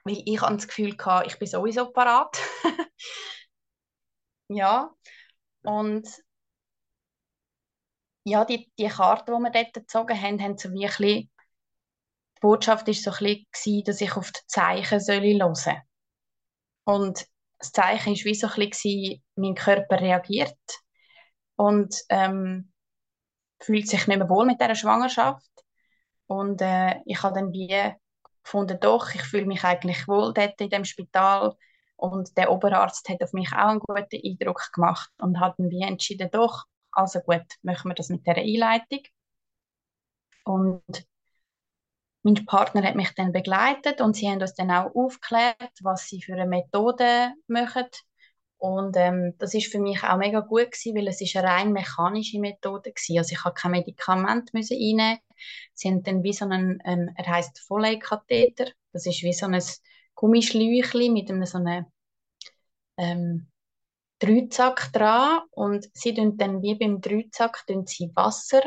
[0.05, 2.39] weil ich das Gefühl hatte, ich bin sowieso parat.
[4.49, 4.91] ja,
[5.63, 6.07] und
[8.25, 11.31] ja, die, die Karte, die wir dort gezogen haben, haben so wie ein bisschen,
[12.37, 15.83] die Botschaft war so ein bisschen, dass ich auf die Zeichen hören soll.
[16.85, 17.27] Und
[17.59, 20.59] das Zeichen war wie so ein bisschen, mein Körper reagiert
[21.57, 22.73] und ähm,
[23.61, 25.51] fühlt sich nicht mehr wohl mit dieser Schwangerschaft.
[26.27, 27.93] Und äh, ich habe dann wie
[28.43, 31.57] gefunden, doch, ich fühle mich eigentlich wohl dort in dem Spital.
[31.97, 35.83] Und der Oberarzt hat auf mich auch einen guten Eindruck gemacht und hat dann wie
[35.83, 39.01] entschieden, doch, also gut, machen wir das mit der Einleitung.
[40.45, 41.07] Und
[42.27, 46.21] mein Partner hat mich dann begleitet und sie haben uns dann auch aufgeklärt, was sie
[46.21, 47.87] für eine Methode machen.
[48.59, 51.73] Und ähm, das ist für mich auch mega gut gewesen, weil es ist eine rein
[51.73, 53.19] mechanische Methode gewesen.
[53.19, 55.19] Also ich habe kein Medikament müssen reinnehmen.
[55.73, 58.73] Sie haben dann wie so einen, ähm, er heißt Foley-Katheter.
[58.93, 59.63] Das ist wie so ein
[60.17, 61.87] Gummischläuchchen mit einem so einem
[62.97, 63.47] ähm,
[64.19, 68.63] Dreizack dran und sie tun dann wie beim Dreizack sie Wasser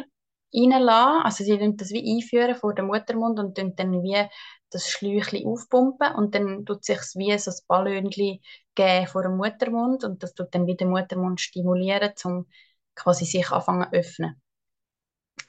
[0.54, 1.24] reinlassen.
[1.24, 4.28] Also sie tun das wie einführen vor dem Muttermund und tun dann wie
[4.72, 8.40] das Schläuchchen aufpumpen und dann tut sich wie so ein Ballönchen
[8.76, 12.48] geben vor dem Muttermund und das tut dann wieder den Muttermund stimulieren, um
[12.96, 14.42] quasi sich anfangen zu öffnen.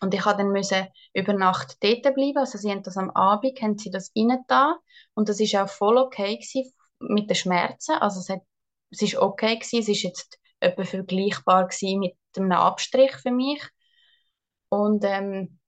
[0.00, 2.38] Und ich musste dann müssen über Nacht dort bleiben.
[2.38, 4.76] Also sie haben das am Abend, haben sie das reingetan.
[5.14, 7.96] Und das ist auch voll okay gewesen mit den Schmerzen.
[7.96, 8.40] Also es, hat,
[8.90, 9.80] es ist okay gewesen.
[9.80, 13.62] Es ist jetzt etwa vergleichbar gewesen mit einem Abstrich für mich.
[14.70, 15.58] Und ähm,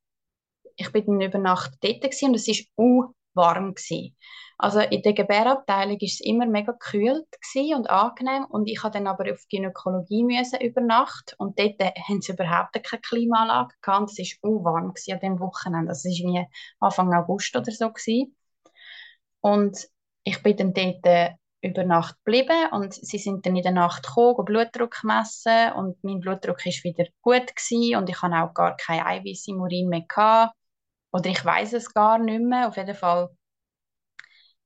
[0.77, 4.17] ich bin dann über Nacht dort und es ist uh, warm gewesen.
[4.59, 7.27] Also in der Gebärabteilung ist es immer mega kühl
[7.75, 12.21] und angenehm und ich habe dann aber auf Gynäkologie müssen über Nacht und dort haben
[12.23, 14.11] sie überhaupt keine Klimaanlage gehabt.
[14.13, 15.91] Es ist uh, warm an dem Wochenende.
[15.91, 16.47] Also es war
[16.81, 18.37] Anfang August oder so gewesen.
[19.41, 19.89] Und
[20.23, 21.31] ich bin dann dort äh,
[21.63, 26.21] über Nacht geblieben und sie sind dann in der Nacht gekommen, Blutdruck messen und mein
[26.21, 30.03] Blutdruck ist wieder gut gewesen und ich habe auch gar kein Eiweiß im Urin mehr
[30.03, 30.55] gehabt.
[31.13, 32.69] Oder ich weiß es gar nicht mehr.
[32.69, 33.31] Auf jeden Fall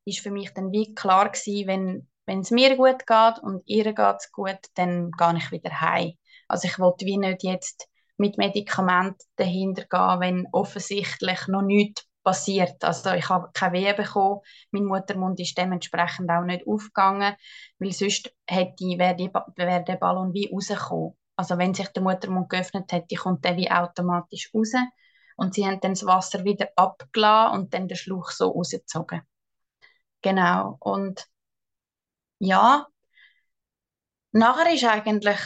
[0.04, 3.84] ist für mich dann wie klar gewesen, wenn wenn es mir gut geht und ihr
[3.84, 6.14] geht es gut, dann gehe ich wieder heim.
[6.48, 12.82] Also ich wollte wie nicht jetzt mit Medikamenten dahinter gehen, wenn offensichtlich noch nichts passiert.
[12.82, 14.40] Also ich habe keine Wehe bekommen,
[14.72, 17.36] mein Muttermund ist dementsprechend auch nicht aufgegangen,
[17.78, 21.16] weil sonst hätte, wäre, die, wäre der Ballon wie rausgekommen.
[21.36, 24.72] Also wenn sich der Muttermund geöffnet hätte, kommt der wie automatisch raus
[25.36, 29.22] und sie haben dann das Wasser wieder abgelassen und dann den Schluch so rausgezogen.
[30.22, 30.76] Genau.
[30.80, 31.28] Und
[32.40, 32.88] ja,
[34.32, 35.38] nachher ist eigentlich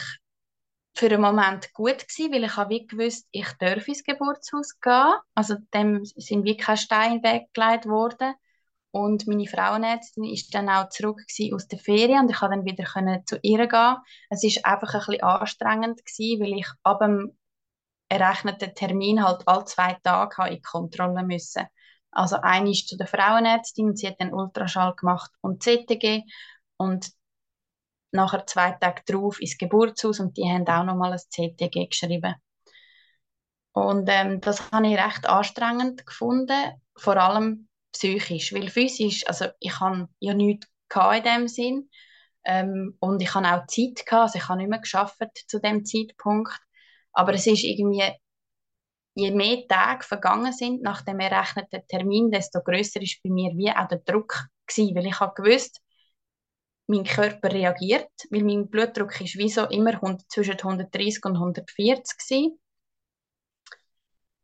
[0.93, 5.13] für einen Moment gut gewesen, weil ich habe wie gewusst, ich darf ins Geburtshaus gehen.
[5.35, 8.33] Also dem sind wie keine Steine weggelegt worden.
[8.91, 11.21] Und meine Frauenärztin ist dann auch zurück
[11.53, 13.95] aus der Ferien und ich konnte dann wieder zu ihr gehen.
[14.29, 17.37] Es ist einfach ein bisschen anstrengend gewesen, weil ich ab dem
[18.09, 21.65] errechneten Termin halt alle zwei Tage in Kontrolle müssen.
[22.11, 26.23] Also eine ist zu der Frauenärztin, sie hat dann Ultraschall gemacht und CTG
[26.75, 27.09] und
[28.11, 32.35] nachher zwei Tage drauf ins Geburtshaus und die haben auch nochmal ein CTG geschrieben.
[33.73, 39.79] Und ähm, das habe ich recht anstrengend gefunden, vor allem psychisch, weil physisch, also ich
[39.79, 41.89] habe ja nichts in dem Sinn
[42.43, 45.85] ähm, und ich habe auch Zeit gehabt, also ich habe nicht mehr geschafft zu dem
[45.85, 46.53] Zeitpunkt,
[47.13, 48.11] aber es ist irgendwie
[49.13, 53.71] je mehr Tage vergangen sind nach dem errechneten Termin, desto größer ist bei mir wie
[53.71, 55.81] auch der Druck gewesen, weil ich habe gewusst,
[56.87, 62.59] mein Körper reagiert, weil mein Blutdruck ist wie so immer zwischen 130 und 140 gewesen.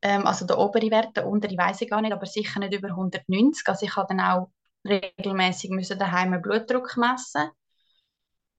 [0.01, 2.89] Ähm, also der obere Wert, der untere weiß ich gar nicht, aber sicher nicht über
[2.89, 3.67] 190.
[3.67, 4.51] Also ich habe dann auch
[4.87, 7.49] regelmäßig müssen daheim Blutdruck messen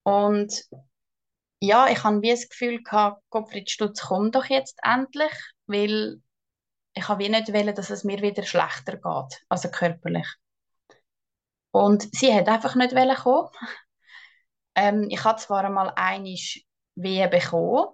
[0.02, 0.64] und
[1.60, 5.32] ja, ich habe wie das Gefühl gehabt, Gottfried Stutz, komm doch jetzt endlich,
[5.66, 6.22] weil
[6.94, 10.26] ich habe wie nicht wollen, dass es mir wieder schlechter geht, also körperlich.
[11.70, 13.48] Und sie hat einfach nicht kommen.
[14.74, 17.88] Ähm, ich habe zwar einmal einig Wehen bekommen,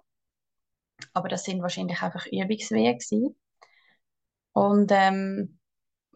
[1.13, 3.37] aber das sind wahrscheinlich einfach Übungswehen.
[4.53, 5.59] Und ähm,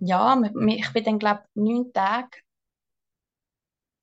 [0.00, 2.38] ja, ich bin dann glaube neun Tage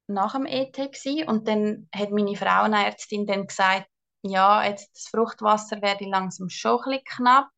[0.07, 1.27] nach dem ET gewesen.
[1.27, 3.87] und dann hat meine Frauenärztin dann gesagt,
[4.21, 7.49] ja, jetzt das Fruchtwasser werde langsam schon ein knapp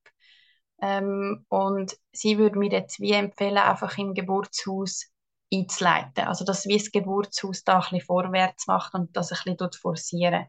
[0.81, 5.09] ähm, und sie würde mir jetzt wie empfehlen, einfach im Geburtshaus
[5.53, 6.25] einzuleiten.
[6.25, 10.47] Also, dass wie das Geburtshaus da ein bisschen vorwärts macht und das ein bisschen forcieren.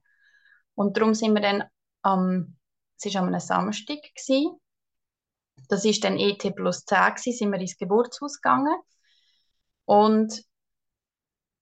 [0.75, 1.65] Und darum sind wir dann
[2.03, 2.57] am,
[2.97, 4.59] es war am Samstag, gewesen.
[5.69, 8.77] das ist dann ET plus 10 gewesen, sind wir ins Geburtshaus gegangen.
[9.85, 10.45] Und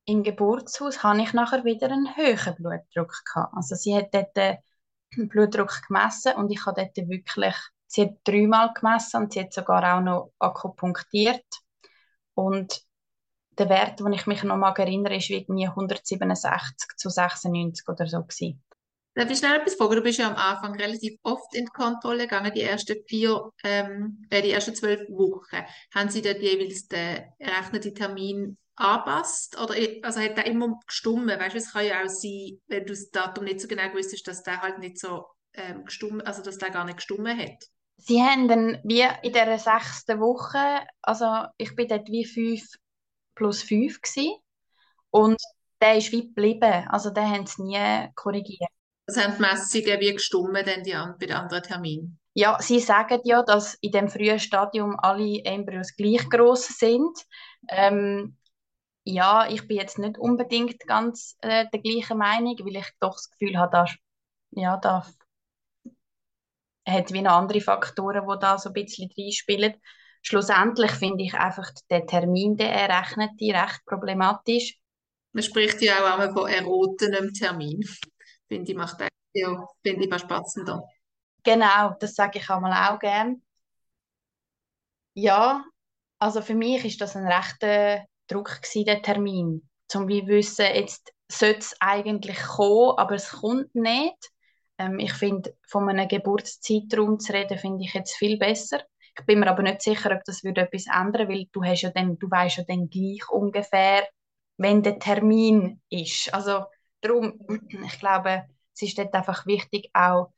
[0.06, 3.54] im Geburtshaus hatte ich nachher wieder einen höheren Blutdruck gehabt.
[3.54, 4.58] Also sie hat dort den
[5.28, 9.96] Blutdruck gemessen und ich habe dort wirklich, sie hat dreimal gemessen und sie hat sogar
[9.96, 11.44] auch noch akupunktiert.
[12.34, 12.82] Und
[13.58, 18.22] der Wert, den ich mich noch mal erinnere, ist irgendwie 167 zu 96 oder so
[18.22, 18.62] gewesen.
[19.14, 19.96] Darf ich schnell etwas fragen?
[19.96, 24.26] Du bist ja am Anfang relativ oft in die Kontrolle gegangen, die ersten vier, ähm,
[24.28, 25.64] äh, die ersten zwölf Wochen.
[25.94, 29.58] Haben Sie dort jeweils den errechneten Termin anpasst?
[29.58, 31.28] Oder also hat der immer gestummt?
[31.28, 34.28] Weißt du, es kann ja auch sein, wenn du das Datum nicht so genau wusstest,
[34.28, 37.64] dass der halt nicht so ähm, gestummt, also dass der gar nicht gestummt hat.
[37.96, 42.62] Sie haben dann wie in der sechsten Woche, also ich bin dort wie fünf
[43.36, 44.34] plus fünf gewesen,
[45.10, 45.40] und
[45.80, 48.70] der ist wie geblieben, also den haben sie nie korrigiert.
[49.06, 52.18] Also haben die Messungen wie gestummt dann die, bei den anderen Terminen?
[52.34, 57.16] Ja, sie sagen ja, dass in dem frühen Stadium alle Embryos gleich groß sind.
[57.68, 58.36] Ähm,
[59.04, 63.30] ja, ich bin jetzt nicht unbedingt ganz äh, der gleichen Meinung, weil ich doch das
[63.30, 63.94] Gefühl habe, dass,
[64.50, 65.06] ja, da
[66.86, 69.74] hat wie noch andere Faktoren, die da so ein bisschen reinspielen.
[70.28, 74.76] Schlussendlich finde ich einfach den Termin, den errechnete, recht problematisch.
[75.30, 77.80] Man spricht ja auch einmal von errotenem Termin.
[78.48, 78.98] Finde ich, macht
[79.34, 80.82] ja, finde ich was passender.
[81.44, 83.40] Genau, das sage ich einmal auch gern.
[85.14, 85.64] Ja,
[86.18, 89.68] also für mich ist das ein rechter Druck gewesen, der Termin.
[89.86, 94.32] Zum wie wissen, jetzt sollte es eigentlich kommen, aber es kommt nicht.
[94.78, 98.82] Ähm, ich finde, von einem Geburtszeitraum zu reden, finde ich jetzt viel besser.
[99.18, 101.90] Ich bin mir aber nicht sicher, ob das würde etwas ändern, weil du hast ja
[101.90, 104.06] dann, du weißt ja dann gleich ungefähr,
[104.58, 106.32] wenn der Termin ist.
[106.34, 106.66] Also
[107.00, 107.38] darum,
[107.86, 110.32] ich glaube, es ist dort einfach wichtig, auch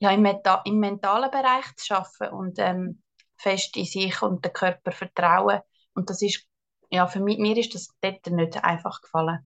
[0.00, 3.02] ja, im, Meta im mentalen Bereich zu arbeiten und ähm,
[3.36, 5.60] fest in sich und den Körper vertrauen.
[5.94, 6.46] Und das ist,
[6.90, 9.46] ja, für mich, mir ist das dort nicht einfach gefallen.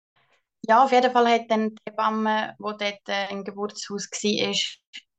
[0.68, 4.56] Ja, auf jeden Fall hat dann die Hebamme, die dort äh, im Geburtshaus war,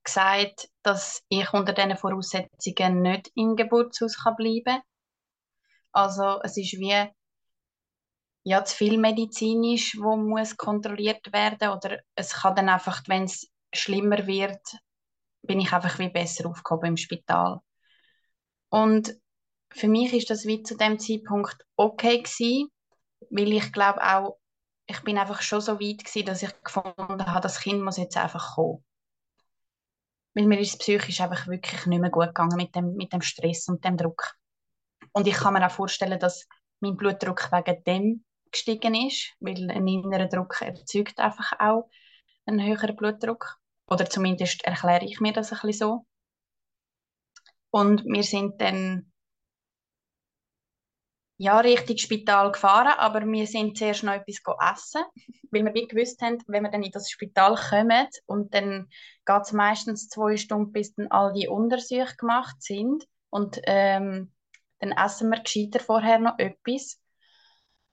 [0.05, 4.83] gesagt, dass ich unter diesen Voraussetzungen nicht im Geburtshaus kann bleiben kann.
[5.93, 7.09] Also es ist wie
[8.45, 13.51] ja, zu viel medizinisch, wo muss kontrolliert werden oder es kann dann einfach, wenn es
[13.75, 14.63] schlimmer wird,
[15.43, 17.61] bin ich einfach wie besser aufgehoben im Spital.
[18.71, 19.15] Und
[19.71, 22.71] für mich ist das wie zu dem Zeitpunkt okay gewesen,
[23.31, 24.39] weil ich glaube auch,
[24.87, 28.17] ich bin einfach schon so weit gewesen, dass ich gefunden habe, das Kind muss jetzt
[28.17, 28.83] einfach kommen.
[30.39, 33.67] Weil mir ist psychisch einfach wirklich nicht mehr gut gegangen mit dem, mit dem Stress
[33.67, 34.37] und dem Druck.
[35.13, 36.47] Und ich kann mir auch vorstellen, dass
[36.79, 41.91] mein Blutdruck wegen dem gestiegen ist, weil ein innerer Druck erzeugt einfach auch
[42.47, 43.59] einen höheren Blutdruck.
[43.89, 46.07] Oder zumindest erkläre ich mir das ein bisschen so.
[47.71, 49.11] Und wir sind dann
[51.39, 55.03] ja, Richtung Spital gefahren, aber wir sind zuerst noch etwas essen,
[55.53, 58.89] weil wir wie gewusst haben, wenn wir dann in das Spital kommen und dann
[59.25, 64.33] geht es meistens zwei Stunden, bis dann all die Untersuchungen gemacht sind und ähm,
[64.81, 67.01] dann essen wir gescheiter vorher noch etwas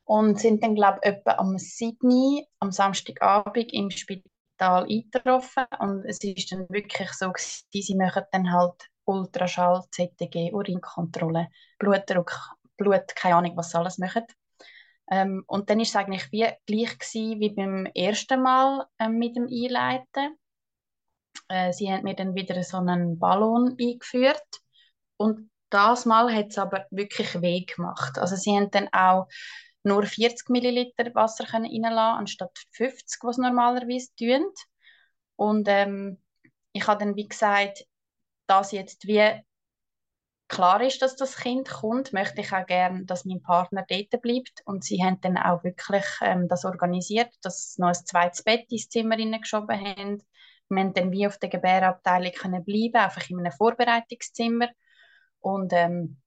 [0.06, 6.24] und sind dann, glaube ich, etwa am Sydney am Samstagabend im Spital eingetroffen und es
[6.24, 12.32] ist dann wirklich so, sie machen dann halt Ultraschall, ZTG, Urinkontrolle, Blutdruck,
[12.78, 14.24] Blut, keine Ahnung, was sie alles machen.
[15.10, 19.36] Ähm, und dann war es eigentlich wie gleich gewesen, wie beim ersten Mal ähm, mit
[19.36, 20.38] dem Einleiten.
[21.48, 24.44] Äh, sie haben mir dann wieder so einen Ballon eingeführt
[25.18, 28.18] und das Mal hat es aber wirklich weh gemacht.
[28.18, 29.28] Also sie haben dann auch
[29.84, 34.46] nur 40 Milliliter Wasser können reinlassen anstatt 50, was normalerweise tun.
[35.36, 36.22] Und ähm,
[36.74, 37.86] ich habe dann wie gesagt,
[38.48, 39.42] dass jetzt wie
[40.48, 44.62] klar ist, dass das Kind kommt, möchte ich auch gerne, dass mein Partner dort bleibt.
[44.66, 48.72] Und sie haben dann auch wirklich ähm, das organisiert, dass sie noch ein zweites Bett
[48.72, 50.24] ins Zimmer geschoben haben.
[50.70, 54.70] Wir haben dann wie auf der Gebärabteilung können bleiben, einfach in einem Vorbereitungszimmer.
[55.40, 56.22] Und ähm,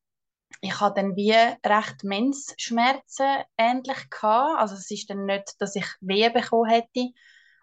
[0.61, 4.61] ich hatte dann wie recht Mensschmerzen ähnlich gehabt.
[4.61, 7.11] Also es ist dann nicht, dass ich Wehen bekommen hätte,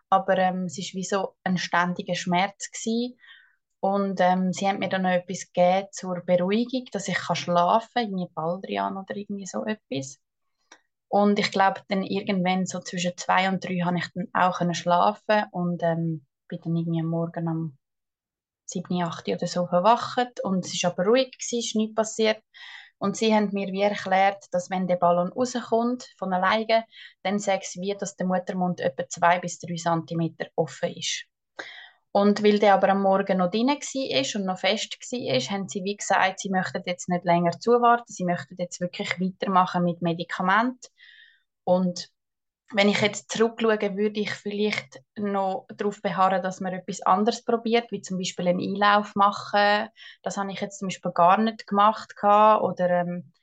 [0.10, 3.18] aber ähm, es ist wie so ein ständiger Schmerz gewesen.
[3.86, 7.88] Und ähm, sie haben mir dann noch etwas gegeben zur Beruhigung, dass ich kann schlafen
[7.94, 10.18] kann, irgendwie Baldrian oder irgendwie so etwas.
[11.08, 14.74] Und ich glaube, dann irgendwann so zwischen zwei und drei habe ich dann auch können
[14.74, 17.78] schlafen und ähm, bin dann irgendwie am Morgen um
[18.66, 22.42] 7, 8 oder so verwacht und es war aber ruhig, es ist nichts passiert.
[22.98, 26.86] Und sie haben mir wie erklärt, dass wenn der Ballon rauskommt von alleine,
[27.22, 31.28] dann sagt sie wie, dass der Muttermund etwa zwei bis drei Zentimeter offen ist.
[32.16, 35.84] Und weil der aber am Morgen noch drin war und noch fest war, haben sie
[35.84, 40.88] wie gesagt, sie möchten jetzt nicht länger zuwarten, sie möchten jetzt wirklich weitermachen mit Medikamenten.
[41.66, 42.08] Und
[42.72, 47.92] wenn ich jetzt zurückschaue, würde ich vielleicht noch darauf beharren, dass man etwas anderes probiert,
[47.92, 49.90] wie zum Beispiel einen Einlauf machen.
[50.24, 52.14] Das habe ich jetzt zum Beispiel gar nicht gemacht.
[52.24, 53.34] Oder ähm,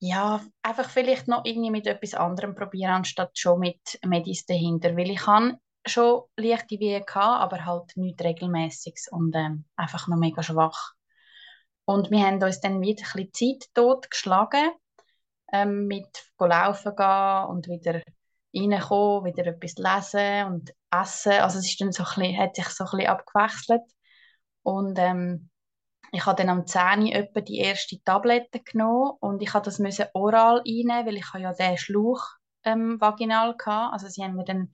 [0.00, 4.96] ja, einfach vielleicht noch irgendwie mit etwas anderem probieren, anstatt schon mit Medis dahinter.
[4.96, 10.16] Weil ich habe schon leichte Wehen gehabt, aber halt nicht regelmäßig und ähm, einfach noch
[10.16, 10.92] mega schwach.
[11.84, 14.70] Und wir haben uns dann wieder ein bisschen Zeit totgeschlagen,
[15.52, 18.02] ähm, mit laufen gehen und wieder
[18.54, 21.32] reinkommen, wieder etwas lesen und essen.
[21.32, 23.82] Also es ist dann so ein bisschen, hat sich so ein bisschen abgewechselt.
[24.62, 25.50] Und ähm,
[26.12, 30.58] ich habe dann am 10 etwa die erste Tablette genommen und ich musste das oral
[30.60, 32.24] einnehmen, weil ich ja den Schlauch
[32.64, 33.92] ähm, vaginal hatte.
[33.92, 34.72] Also sie haben mir dann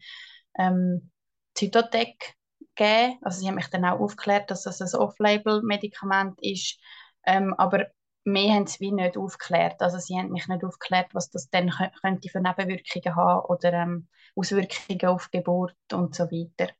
[0.59, 1.11] ähm,
[1.55, 2.34] Zytotec
[2.74, 3.18] gegeben.
[3.22, 6.78] Also sie haben mich dann auch aufgeklärt, dass das ein Off-Label-Medikament ist.
[7.24, 7.86] Ähm, aber
[8.24, 9.80] mehr haben sie wie nicht aufgeklärt.
[9.82, 14.09] Also sie haben mich nicht aufgeklärt, was das dann könnte für Nebenwirkungen haben oder ähm,
[14.36, 16.72] Auswirkungen auf Geburt und so weiter.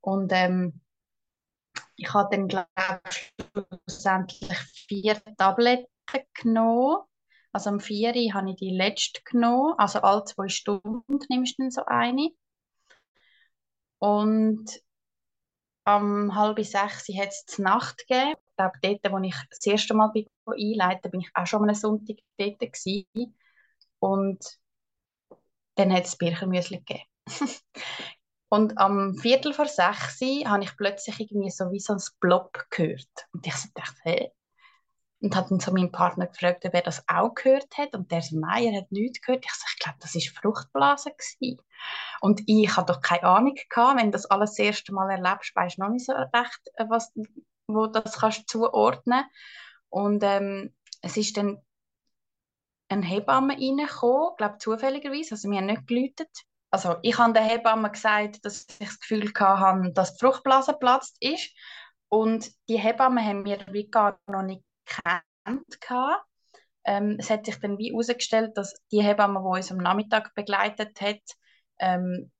[0.00, 0.80] Und ähm,
[1.96, 2.68] ich habe dann, glaube
[3.10, 3.32] ich,
[3.86, 4.56] schlussendlich
[4.88, 5.86] vier Tabletten
[6.34, 7.02] genommen.
[7.52, 9.74] Also am 4 habe ich die letzte genommen.
[9.78, 12.30] Also alle zwei Stunden nimmst du dann so eine.
[13.98, 14.66] Und
[15.84, 18.36] um halb sechs hat es Nacht gegeben.
[18.48, 21.74] Ich glaube, dort, wo ich das erste Mal bin, einleiten bin ich auch schon am
[21.74, 23.36] Sonntag dort gewesen.
[23.98, 24.58] Und
[25.76, 27.04] dann hat es Birchenmüsli gegeben.
[28.50, 33.28] Und am Viertel vor sechs habe ich plötzlich irgendwie so wie so ein Blob gehört.
[33.32, 34.30] Und ich dachte, hä?
[35.20, 37.94] Und habe dann so meinen Partner gefragt, ob er das auch gehört hat.
[37.94, 39.44] Und der so, nein, er hat nichts gehört.
[39.44, 41.10] Ich so, ich glaube, das war Fruchtblase.
[41.10, 41.60] Gewesen.
[42.20, 45.78] Und ich hatte doch keine Ahnung gehabt, wenn das alles das erste Mal erlebst, weißt
[45.78, 47.12] du noch nicht so recht, äh, was,
[47.66, 49.24] wo das kannst zuordnen.
[49.88, 51.58] Und ähm, es ist dann
[52.88, 56.30] eine Hebamme reingekommen, glaube zufälligerweise, also wir haben nicht geläutet.
[56.70, 61.16] Also ich habe der Hebamme gesagt, dass ich das Gefühl hatte, dass die Fruchtblase geplatzt
[61.20, 61.50] ist.
[62.10, 65.80] Und die Hebamme haben mir wie gar noch nicht kennt.
[66.84, 71.00] Ähm, es hat sich dann wie herausgestellt, dass die Hebamme, die uns am Nachmittag begleitet
[71.00, 71.20] hat,
[71.78, 72.30] ähm,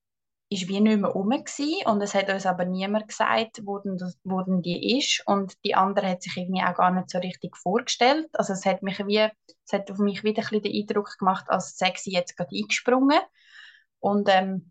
[0.50, 1.86] ist wie nicht mehr rum gewesen.
[1.86, 5.52] und es hat uns aber niemand gesagt, wo denn, das, wo denn die ist und
[5.64, 8.28] die andere hat sich irgendwie auch gar nicht so richtig vorgestellt.
[8.32, 11.76] Also es hat mich wie, es hat auf mich wieder ein den Eindruck gemacht, als
[11.76, 13.20] sei sie jetzt gerade eingesprungen
[14.00, 14.70] und ähm,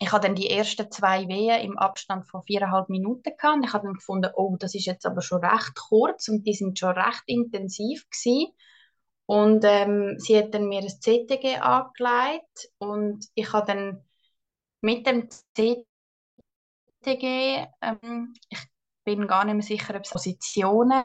[0.00, 3.64] ich habe dann die ersten zwei Wehen im Abstand von viereinhalb Minuten gehabt.
[3.64, 6.78] Ich habe dann gefunden, oh, das ist jetzt aber schon recht kurz und die sind
[6.78, 8.52] schon recht intensiv gewesen.
[9.26, 14.04] Und ähm, sie hat dann mir ein CTG angelegt und ich habe dann
[14.80, 15.84] mit dem CTG,
[17.82, 18.58] ähm, ich
[19.04, 21.02] bin gar nicht mehr sicher, ob es Positionen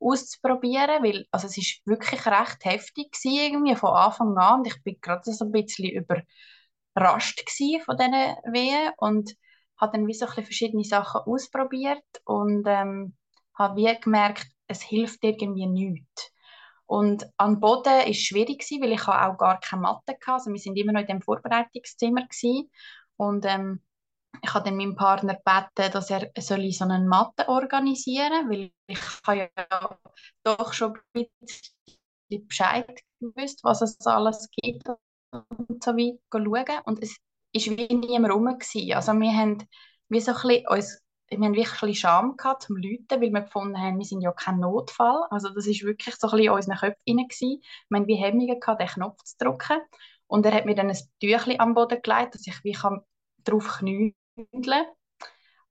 [0.00, 4.82] auszuprobieren, weil also es ist wirklich recht heftig gewesen, irgendwie von Anfang an und ich
[4.82, 6.22] bin gerade so ein bisschen über
[6.98, 7.40] überrascht
[7.84, 8.12] von diesen
[8.52, 9.34] Wehen und
[9.80, 13.16] habe dann wie so ein verschiedene Sachen ausprobiert und ähm,
[13.54, 16.32] habe wie gemerkt, es hilft irgendwie nichts.
[16.86, 20.32] Und an Boden war es schwierig, weil ich auch gar keine Matte hatte.
[20.32, 22.26] Also wir sind immer noch in dem Vorbereitungszimmer
[23.16, 23.82] und ähm,
[24.42, 29.00] ich habe dann meinem Partner gebeten, dass er so eine Matte organisieren soll, weil ich
[29.26, 29.98] habe ja
[30.44, 34.88] doch schon ein bisschen Bescheid gewusst, was es alles gibt
[35.30, 36.82] und so weiter schauen.
[36.84, 37.18] Und es
[37.52, 38.46] war wie niemand rum.
[38.46, 38.92] Gewesen.
[38.94, 39.66] Also wir haben
[40.08, 40.84] wie so ein
[41.30, 44.22] wir haben wirklich ein bisschen Scham gehabt zum Leuten, weil wir gefunden haben, wir sind
[44.22, 45.26] ja kein Notfall.
[45.30, 47.62] Also das ist wirklich so ein bisschen in unseren Köpfen gewesen.
[47.90, 49.78] Wir haben wie Hemmungen gehabt, den Knopf zu drücken.
[50.26, 53.02] Und er hat mir dann ein Tüchlein am Boden gelegt, dass ich wie kann
[53.44, 54.86] drauf knüdeln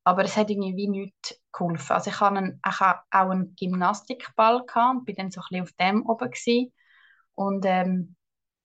[0.04, 1.94] Aber es hat irgendwie wie nichts geholfen.
[1.94, 2.60] Also ich hatte
[3.12, 6.74] auch einen Gymnastikball gehabt und bin dann so ein bisschen auf dem oben gewesen.
[7.34, 8.16] Und ähm,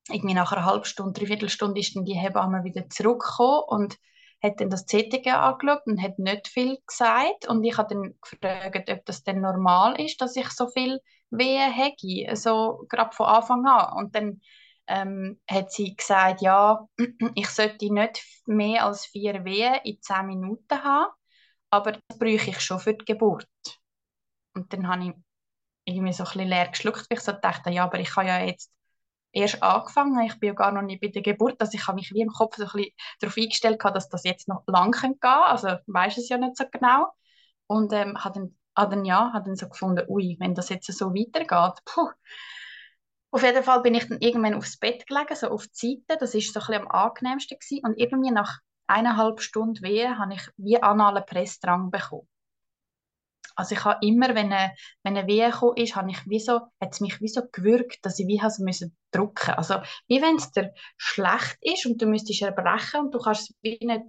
[0.08, 3.98] irgendwie nach einer halben Stunde, dreiviertel Stunde ist dann die Hebamme wieder zurückgekommen und
[4.42, 7.46] hat dann das CTG angeschaut und hat nicht viel gesagt.
[7.48, 11.00] Und ich habe dann gefragt, ob das denn normal ist, dass ich so viel
[11.30, 13.96] Wehen habe, also gerade von Anfang an.
[13.96, 14.40] Und dann
[14.88, 16.86] ähm, hat sie gesagt, ja,
[17.34, 21.12] ich sollte nicht mehr als vier Wehen in zehn Minuten haben,
[21.70, 23.46] aber das bräuchte ich schon für die Geburt.
[24.54, 25.12] Und dann habe ich
[25.84, 28.40] irgendwie so ein bisschen leer geschluckt, weil ich so dachte, ja, aber ich kann ja
[28.44, 28.70] jetzt
[29.32, 30.24] erst angefangen.
[30.26, 32.28] Ich bin ja gar noch nicht bei der Geburt, also ich habe mich wie im
[32.28, 35.42] Kopf so ein bisschen darauf eingestellt, dass das jetzt noch lang gehen kann.
[35.44, 37.12] Also weiß es ja nicht so genau.
[37.66, 40.92] Und ähm, habe dann, hab dann, ja, hab dann so gefunden, ui, wenn das jetzt
[40.92, 42.10] so weitergeht, puh.
[43.30, 46.20] Auf jeden Fall bin ich dann irgendwann aufs Bett gelegen, so auf die Seite.
[46.20, 47.86] Das ist so ein bisschen am angenehmsten gewesen.
[47.86, 52.28] Und irgendwie nach eineinhalb Stunden Wehe habe ich wie analen Pressdrang bekommen.
[53.56, 56.60] Also ich habe immer, wenn eine, wenn eine Wehe gekommen ist, habe ich wie so,
[56.80, 59.52] hat es mich wie so gewürgt, dass ich wie also müssen drücken.
[59.52, 59.76] Also
[60.08, 63.78] wie wenn es dir schlecht ist und du müsstest erbrechen und du kannst es wie
[63.84, 64.04] nicht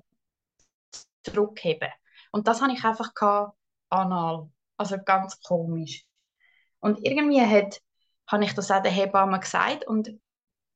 [1.24, 1.90] zurückheben.
[2.32, 3.58] Und das habe ich einfach gehabt,
[3.90, 4.50] anal.
[4.78, 6.06] Also ganz komisch.
[6.80, 7.80] Und irgendwie hat,
[8.28, 10.10] habe ich das auch der Hebamme gesagt und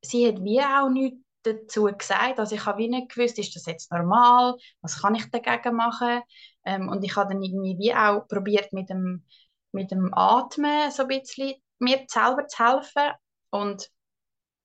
[0.02, 2.40] sie hat wie auch nichts dazu gesagt.
[2.40, 4.56] Also ich habe wie nicht gewusst, ist das jetzt normal?
[4.82, 6.22] Was kann ich dagegen machen?
[6.68, 9.24] Ähm, und ich habe dann irgendwie wie auch probiert mit dem,
[9.72, 13.14] mit dem Atmen so ein bisschen mir selber zu helfen.
[13.50, 13.90] Und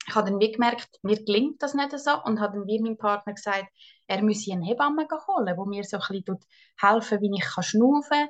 [0.08, 2.98] ich habe dann wie gemerkt, mir gelingt das nicht so und habe dann wie meinem
[2.98, 3.68] Partner gesagt,
[4.08, 6.38] er müsse eine Hebamme holen, wo mir so ein bisschen
[6.80, 8.28] helfen wie ich kann schnaufen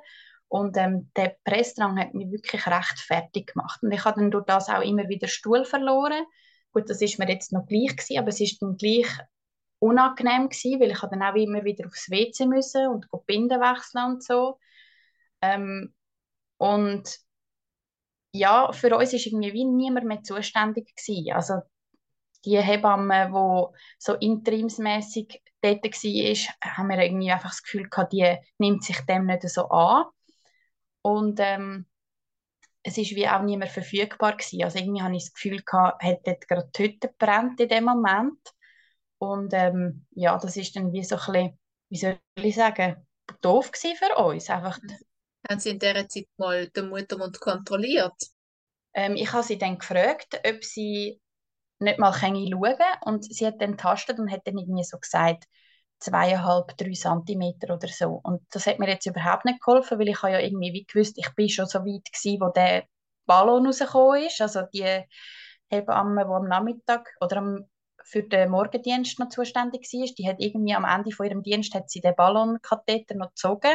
[0.49, 3.83] und ähm, der Pressdrang hat mich wirklich recht fertig gemacht.
[3.83, 6.27] Und ich habe dann durch das auch immer wieder Stuhl verloren.
[6.73, 9.07] Gut, das ist mir jetzt noch gleich gewesen, aber es ist dann gleich
[9.83, 14.23] unangenehm gewesen, weil ich dann auch immer wieder aufs WC müssen und Binden wechseln und
[14.23, 14.59] so.
[15.41, 15.93] Ähm,
[16.59, 17.19] und
[18.33, 21.33] ja, für uns ist irgendwie wie niemand mehr zuständig gewesen.
[21.33, 21.55] Also
[22.45, 28.37] die Hebamme, die so interimsmäßig dort war, haben wir irgendwie einfach das Gefühl gehabt, die
[28.59, 30.07] nimmt sich dem nicht so an.
[31.03, 31.87] Und ähm,
[32.85, 34.63] es ist wie auch niemand verfügbar gewesen.
[34.65, 37.85] Also irgendwie habe ich das Gefühl gehabt, hat dort gerade die Hütte brennt in dem
[37.85, 38.39] Moment.
[39.23, 41.59] Und ähm, ja, das ist dann wie so ein bisschen,
[41.91, 42.97] wie soll ich sagen,
[43.41, 44.51] doof für uns.
[44.51, 44.81] Einfach,
[45.49, 48.15] Haben Sie in dieser Zeit mal den Muttermund kontrolliert?
[48.95, 51.21] ähm, ich habe sie dann gefragt, ob sie
[51.79, 52.99] nicht mal schauen kann.
[53.03, 55.45] Und sie hat dann tastet und hat dann irgendwie so gesagt,
[56.01, 58.21] zweieinhalb, drei Zentimeter oder so.
[58.23, 61.19] Und das hat mir jetzt überhaupt nicht geholfen, weil ich habe ja irgendwie wie gewusst,
[61.19, 62.85] ich bin schon so weit gewesen, wo der
[63.27, 64.41] Ballon rausgekommen ist.
[64.41, 65.05] Also die
[65.71, 67.69] Hebamme, die am Nachmittag oder am,
[68.05, 71.91] für den Morgendienst noch zuständig war, die hat irgendwie am Ende von ihrem Dienst hat
[71.91, 73.75] sie den Ballonkatheter noch gezogen.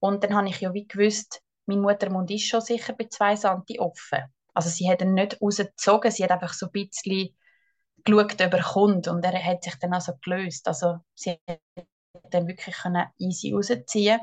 [0.00, 3.78] Und dann habe ich ja wie gewusst, mein Muttermund ist schon sicher bei zwei Santi
[3.78, 4.24] offen.
[4.54, 7.36] Also sie hat ihn nicht rausgezogen, sie hat einfach so ein bisschen
[8.04, 10.66] geschaut, ob er kommt und er hat sich dann also gelöst.
[10.66, 11.60] Also sie hat
[12.30, 12.76] dann wirklich
[13.18, 14.20] easy rausziehen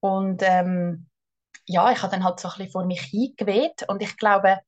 [0.00, 1.08] und ähm,
[1.66, 4.58] ja, ich habe dann halt so ein bisschen vor mich hingeweht und ich glaube,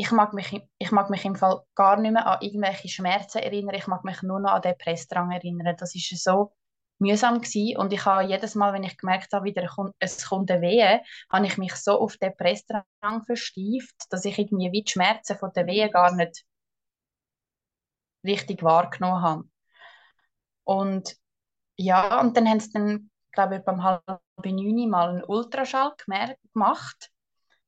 [0.00, 3.74] ich mag, mich, ich mag mich im Fall gar nicht mehr an irgendwelche Schmerzen erinnern,
[3.74, 5.76] ich mag mich nur noch an den Pressdrang erinnern.
[5.76, 6.52] Das ist so
[7.00, 7.76] mühsam gewesen.
[7.78, 9.68] und ich habe jedes Mal, wenn ich gemerkt habe, wieder
[9.98, 14.70] es kommt eine Wehe, habe ich mich so auf den Pressdrang verstieft, dass ich irgendwie
[14.70, 16.44] wie die Schmerzen von der Wehe gar nicht
[18.24, 19.44] richtig wahrgenommen habe.
[20.62, 21.16] Und
[21.76, 24.04] ja, und dann haben sie dann, glaube ich, beim halb
[24.44, 25.94] neun mal einen Ultraschall
[26.52, 27.10] gemacht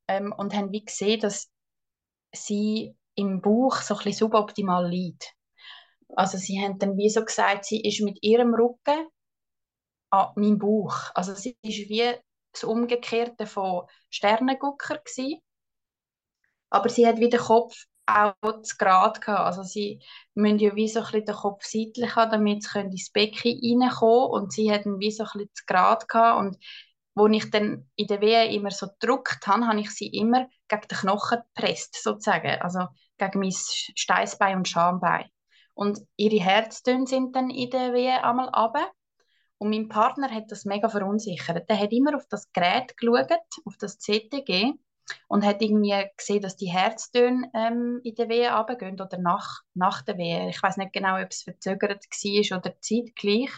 [0.07, 1.51] ähm, und haben wie gesehen, dass
[2.33, 5.35] sie im Bauch so ein bisschen suboptimal liegt.
[6.17, 9.09] Also sie haben dann wie so gesagt, sie ist mit ihrem Rücken
[10.11, 11.11] an meinem Bauch.
[11.15, 12.15] Also sie ist wie
[12.53, 15.41] das Umgekehrte von Sternengucker gewesen.
[16.71, 17.75] Aber sie hat wie den Kopf
[18.07, 19.41] auch zu Grad gehabt.
[19.47, 20.01] Also sie
[20.35, 23.53] müssen ja wie so ein bisschen den Kopf seitlich haben, damit sie ins Becken
[23.83, 26.39] reinkommen Und sie hatten wie so ein bisschen zu Grad gehabt.
[26.41, 26.57] Und
[27.15, 30.89] wo ich dann in der Wehe immer so gedrückt habe, habe ich sie immer gegen
[30.89, 32.61] den Knochen gepresst, sozusagen.
[32.61, 32.87] Also
[33.19, 35.27] gegen mein Steißbein und Schambein.
[35.75, 38.91] Und ihre Herztöne sind dann in der Wehe einmal runter.
[39.59, 41.69] Und mein Partner hat das mega verunsichert.
[41.69, 43.31] Der hat immer auf das Gerät geschaut,
[43.67, 44.73] auf das CTG
[45.29, 50.03] und hat irgendwie gesehen, dass die Herztöne ähm, in der Wehe runtergehen oder nach, nach
[50.03, 50.49] der Wehe.
[50.49, 53.51] Ich weiß nicht genau, ob es verzögert war oder zeitgleich.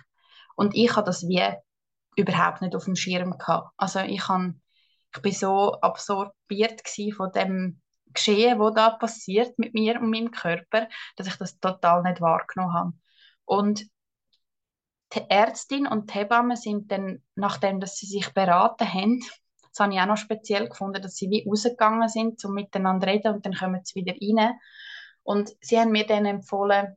[0.57, 1.43] Und ich habe das wie
[2.17, 3.73] überhaupt nicht auf dem Schirm gehabt.
[3.77, 4.61] Also ich, han,
[5.15, 6.83] ich bin so absorbiert
[7.17, 7.81] von dem
[8.13, 12.75] Geschehen, was da passiert mit mir und meinem Körper, dass ich das total nicht wahrgenommen
[12.75, 12.93] habe.
[13.45, 13.87] Und
[15.15, 19.23] die Ärztin und die Hebamme sind dann, nachdem dass sie sich beraten haben,
[19.73, 23.13] das habe ich auch noch speziell gefunden, dass sie wie rausgegangen sind, um miteinander zu
[23.13, 24.55] reden und dann kommen sie wieder rein.
[25.23, 26.97] Und sie haben mir dann empfohlen,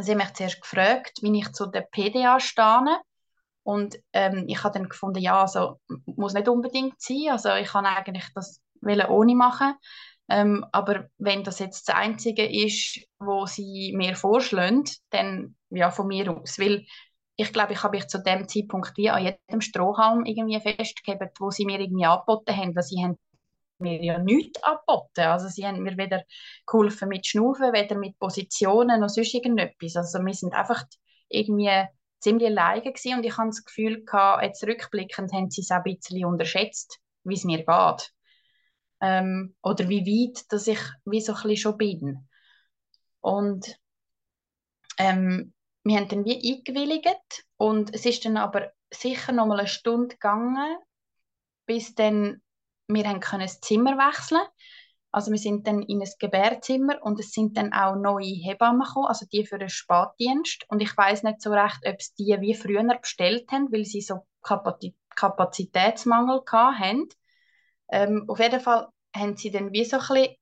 [0.00, 3.00] sie haben mich zuerst gefragt, wie ich zu der PDA stehe.
[3.64, 7.28] Und ähm, ich habe dann gefunden, ja, also muss nicht unbedingt sein.
[7.30, 8.62] Also ich kann eigentlich das
[9.08, 9.74] ohne machen.
[10.28, 16.06] Ähm, aber wenn das jetzt das Einzige ist, wo sie mir vorschlagen, dann ja, von
[16.06, 16.58] mir aus.
[16.58, 16.86] Weil
[17.36, 21.50] ich glaube, ich habe mich zu dem Zeitpunkt wie an jedem Strohhalm irgendwie festgegeben, wo
[21.50, 23.18] sie mir irgendwie angeboten haben, weil sie haben
[23.78, 25.20] mir ja nichts angeboten.
[25.20, 26.22] Also sie haben mir weder
[26.66, 29.96] geholfen mit Schnaufen, weder mit Positionen noch sonst irgendetwas.
[29.96, 30.84] Also wir sind einfach
[31.28, 31.70] irgendwie
[32.24, 35.76] ziemlich alleine gewesen und ich habe das Gefühl gehabt, jetzt rückblickend haben sie es auch
[35.76, 38.12] ein bisschen unterschätzt, wie es mir geht.
[39.00, 42.26] Ähm, oder wie weit, dass ich wie so ein schon bin.
[43.20, 43.78] Und
[44.96, 45.52] ähm,
[45.84, 50.14] wir haben dann wie eingewilligt und es ist dann aber sicher noch mal eine Stunde
[50.14, 50.78] gegangen,
[51.66, 52.40] bis dann
[52.86, 54.42] wir haben das Zimmer wechseln
[55.14, 59.06] also wir sind dann in ein Gebärzimmer und es sind dann auch neue Hebammen gekommen,
[59.06, 62.52] also die für den Spätdienst und ich weiß nicht so recht, ob es die wie
[62.52, 67.08] früher bestellt haben, weil sie so Kapazitätsmangel hatten.
[67.92, 70.36] Ähm, auf jeden Fall haben sie dann wie so ein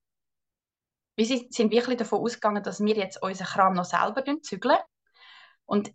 [1.16, 4.78] bisschen, wie sind wirklich davon ausgegangen, dass wir jetzt unseren Kram noch selber zügeln
[5.66, 5.92] und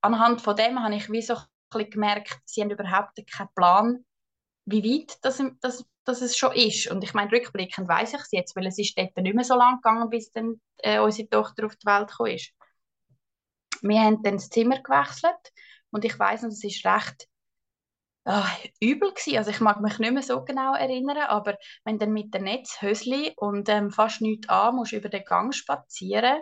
[0.00, 1.38] anhand von dem habe ich wie so
[1.74, 4.04] ein gemerkt, sie haben überhaupt keinen Plan,
[4.64, 6.90] wie weit das, das, das es schon ist.
[6.90, 9.54] Und ich meine, rückblickend weiß ich es jetzt, weil es ist dort nicht mehr so
[9.54, 12.52] lang gegangen, bis dann äh, unsere Tochter auf die Welt gekommen ist.
[13.82, 15.52] Wir haben dann das Zimmer gewechselt
[15.90, 17.28] und ich weiß es ist recht
[18.24, 18.48] ah,
[18.80, 19.38] übel gewesen.
[19.38, 23.32] Also ich mag mich nicht mehr so genau erinnern, aber wenn dann mit dem Netzhösli
[23.36, 26.40] und ähm, fast nichts an, musst über den Gang spazieren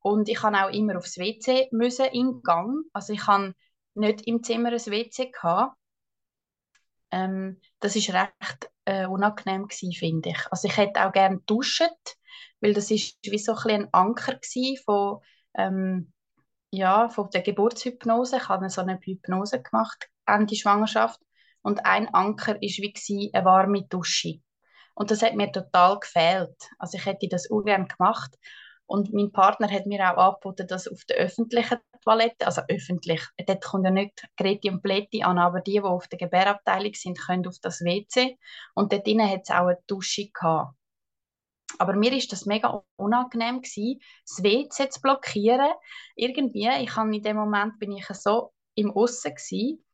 [0.00, 2.84] und ich kann auch immer aufs WC müssen im Gang.
[2.92, 3.54] Also ich kann
[3.94, 5.76] nicht im Zimmer ein WC gehabt.
[7.10, 10.38] Ähm, das ist recht äh, unangenehm gewesen, finde ich.
[10.50, 11.88] Also ich hätte auch gerne duschen,
[12.60, 14.38] weil das ist wie so ein, ein Anker
[14.84, 15.20] von
[15.54, 16.12] ähm,
[16.72, 18.36] ja, von der Geburtshypnose.
[18.38, 21.20] Ich habe so eine Hypnose gemacht Ende Schwangerschaft
[21.62, 24.40] und ein Anker ist wie eine warme Dusche.
[24.94, 26.56] Und das hat mir total gefehlt.
[26.78, 28.36] Also ich hätte das ungern gemacht
[28.86, 33.64] Und mein Partner hat mir auch angeboten, dass auf der öffentlichen Toilette, also öffentlich, dort
[33.64, 37.46] kommt ja nicht Greti und Plätti an, aber die, die auf der Gebärabteilung sind, können
[37.46, 38.38] auf das WC.
[38.74, 40.74] Und dort drinnen hat es auch eine Dusche gehabt.
[41.78, 45.72] Aber mir ist das mega unangenehm gewesen, das WC zu blockieren.
[46.16, 49.84] Irgendwie, ich habe in dem Moment bin ich so im Aussen gewesen.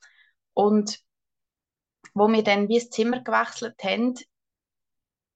[0.54, 1.00] und
[2.14, 4.14] wo wir dann wie das Zimmer gewechselt haben,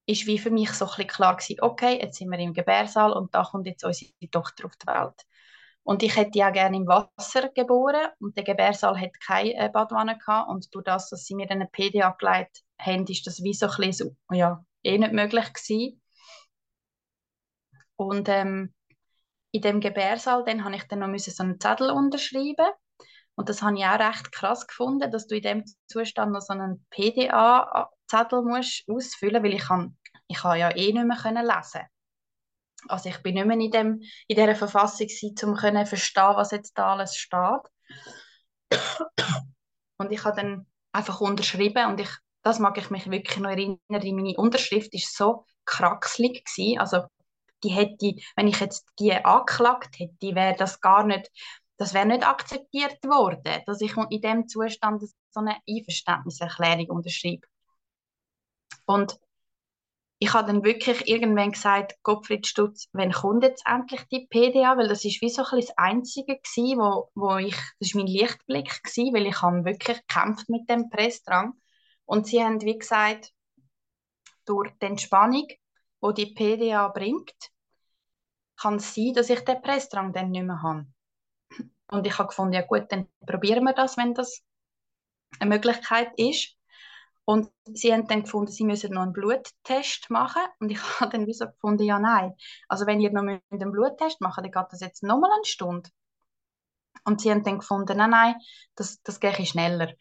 [0.06, 3.34] ist wie für mich so ein klar gewesen, okay, jetzt sind wir im Gebärsaal und
[3.34, 5.26] da kommt jetzt unsere Tochter auf die Welt.
[5.82, 10.18] Und ich hätte ja gerne im Wasser geboren und der Gebärsaal hat keine äh, Badwanne
[10.18, 13.66] gehabt und durch das, dass sie mir eine PDA gelegt haben, ist das wie so
[13.66, 16.00] ein bisschen ja, eh nicht möglich gewesen.
[17.96, 18.74] Und ähm,
[19.52, 22.68] in dem Gebärsaal dann habe ich dann noch so einen Zettel unterschreiben
[23.40, 26.52] und das habe ich auch recht krass gefunden, dass du in dem Zustand noch so
[26.52, 29.96] einen PDA-Zettel musst ausfüllen, weil ich kann,
[30.28, 31.80] ich kann ja eh nicht mehr lesen.
[32.88, 35.56] Also ich bin nicht mehr in, dem, in dieser Verfassung um zu
[35.86, 37.62] verstehen, was jetzt da alles steht.
[39.98, 42.10] Und ich habe dann einfach unterschrieben und ich,
[42.42, 46.78] das mag ich mich wirklich noch erinnern, meine Unterschrift ist so kraxelig gewesen.
[46.78, 47.02] Also
[47.62, 51.30] die hätte, wenn ich jetzt die angeklagt hätte, wäre das gar nicht
[51.80, 57.46] das wäre nicht akzeptiert worden, dass ich in dem Zustand so eine Einverständniserklärung unterschreibe.
[58.84, 59.18] Und
[60.22, 64.76] ich habe dann wirklich irgendwann gesagt, Gottfried Stutz, wenn kommt jetzt endlich die PDA?
[64.76, 68.12] Weil das ist wie so ein das Einzige gewesen, wo, wo ich, das war mein
[68.12, 71.54] Lichtblick gewesen, weil ich habe wirklich gekämpft mit dem Pressdrang.
[72.04, 73.32] Und sie haben, wie gesagt,
[74.44, 75.48] durch die Entspannung,
[76.02, 77.50] wo die PDA bringt,
[78.60, 80.86] kann es sein, dass ich den Pressdrang dann nicht mehr habe.
[81.90, 84.42] Und ich habe gefunden, ja gut, dann probieren wir das, wenn das
[85.38, 86.58] eine Möglichkeit ist.
[87.24, 90.42] Und sie haben dann gefunden, sie müssen noch einen Bluttest machen.
[90.58, 92.34] Und ich habe dann wieso gefunden, ja nein.
[92.68, 95.90] Also wenn ihr noch einen Bluttest machen dann geht das jetzt nochmal eine Stunde.
[97.04, 98.34] Und sie haben dann gefunden, nein, nein,
[98.74, 99.94] das, das gehe schneller.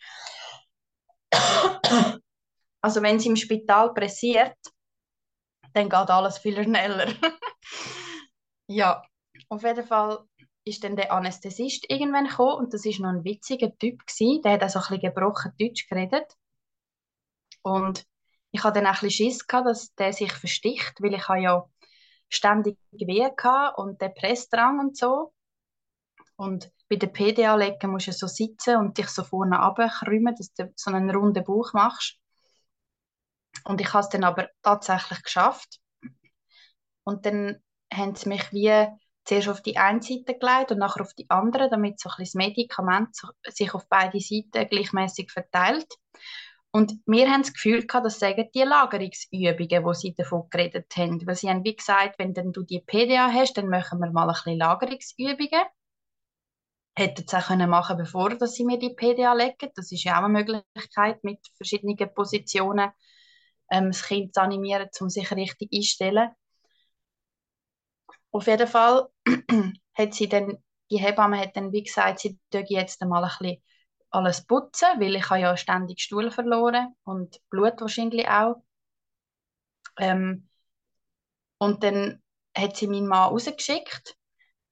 [2.82, 4.56] Also wenn sie im Spital pressiert,
[5.74, 7.12] dann geht alles viel schneller.
[8.68, 9.04] ja,
[9.50, 10.24] auf jeden Fall
[10.64, 14.42] ist dann der Anästhesist irgendwann gekommen und das ist noch ein witziger Typ gewesen.
[14.44, 16.38] Der hat auch so ein bisschen gebrochen Deutsch geredet
[17.62, 18.06] und
[18.52, 21.42] ich hatte dann auch ein bisschen Schiss gehabt, dass der sich versticht, weil ich habe
[21.42, 21.66] ja
[22.30, 23.32] ständig Wehen
[23.76, 25.34] und der Pressdrang und so
[26.40, 30.54] und bei der PDA legen musst du so sitzen und dich so vorne runterkrümmen, dass
[30.54, 32.18] du so einen runden Bauch machst.
[33.66, 35.82] Und ich habe es dann aber tatsächlich geschafft.
[37.04, 37.62] Und dann
[37.94, 38.88] haben sie mich wie
[39.26, 42.36] zuerst auf die eine Seite gelegt und nachher auf die andere, damit so ein das
[42.36, 43.16] Medikament
[43.50, 45.94] sich auf beide Seiten gleichmäßig verteilt.
[46.72, 51.26] Und wir haben das Gefühl gehabt, das sagen die Lagerungsübungen, wo sie davon geredet haben.
[51.26, 54.28] Weil sie haben wie gesagt, wenn dann du die PDA hast, dann machen wir mal
[54.30, 55.64] ein bisschen Lagerungsübungen.
[56.96, 59.72] Hätten sie auch können machen bevor dass sie mir die PDA legen.
[59.76, 62.92] Das ist ja auch eine Möglichkeit, mit verschiedenen Positionen
[63.72, 66.30] ähm, das Kind zu animieren, um sich richtig einzustellen.
[68.32, 69.10] Auf jeden Fall
[69.94, 70.58] hat sie dann,
[70.92, 73.64] die Hebamme hat dann wie gesagt, sie tue jetzt mal ein bisschen
[74.12, 78.64] alles putzen, weil ich habe ja ständig Stuhl verloren und Blut wahrscheinlich auch.
[79.98, 80.48] Ähm,
[81.58, 82.22] und dann
[82.58, 84.16] hat sie meinen Mann rausgeschickt,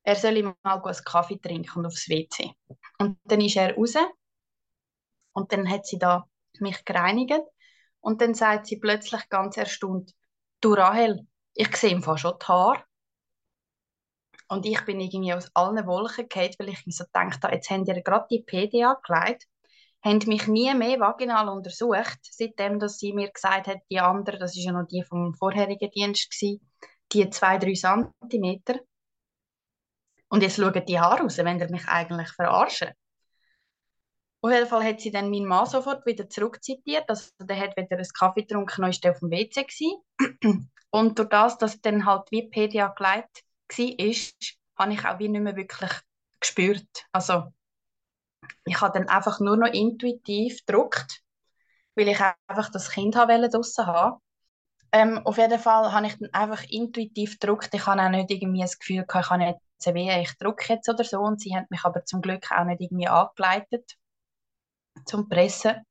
[0.03, 2.53] er soll mal einen Kaffee trinken und aufs WC.
[2.97, 3.95] Und dann ist er raus
[5.33, 6.27] und dann hat sie da
[6.59, 7.41] mich gereinigt
[7.99, 10.13] und dann sagt sie plötzlich ganz erstaunt,
[10.61, 12.83] du Rahel, ich sehe im Fall schon die Haare.
[14.49, 17.69] Und ich bin irgendwie aus allen Wolken gefallen, weil ich mir so gedacht habe, jetzt
[17.69, 19.45] haben die gerade die PDA gelegt,
[20.03, 24.55] haben mich nie mehr vaginal untersucht, seitdem dass sie mir gesagt hat, die andere, das
[24.55, 26.61] ist ja noch die vom vorherigen Dienst gewesen,
[27.11, 28.79] die zwei, drei Zentimeter.
[30.29, 32.91] Und jetzt schauen die Haare raus, wenn ihr mich eigentlich verarschen.
[34.41, 37.05] Auf jeden Fall hat sie dann meinen Mann sofort wieder zurückzitiert.
[37.09, 39.63] Also der hat wieder einen Kaffee getrunken und war auf dem WC.
[39.63, 40.69] Gewesen.
[40.89, 45.41] Und durch das, dass dann halt wie PDA gelegt war, habe ich auch wie nicht
[45.41, 45.91] mehr wirklich
[46.39, 46.87] gespürt.
[47.11, 47.53] Also
[48.65, 51.21] ich habe dann einfach nur noch intuitiv gedruckt,
[51.95, 54.19] weil ich einfach das Kind draussen haben
[54.93, 57.73] ähm, Auf jeden Fall habe ich dann einfach intuitiv gedruckt.
[57.73, 60.89] Ich habe auch nicht irgendwie das Gefühl gehabt, ich habe jetzt weh, ich drucke jetzt
[60.89, 61.19] oder so.
[61.19, 63.97] Und sie haben mich aber zum Glück auch nicht irgendwie angeleitet
[65.05, 65.83] zum Pressen.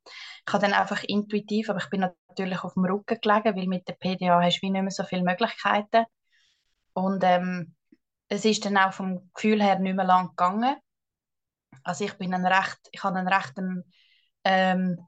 [0.46, 3.88] Ich habe dann einfach intuitiv, aber ich bin natürlich auf dem Rücken gelegen, weil mit
[3.88, 6.04] der PDA hast du wie nicht mehr so viele Möglichkeiten.
[6.96, 7.74] Und ähm,
[8.28, 10.76] es ist dann auch vom Gefühl her nicht mehr lang gegangen.
[11.82, 13.52] Also ich bin ein recht, ich habe einen recht
[14.44, 15.06] ähm,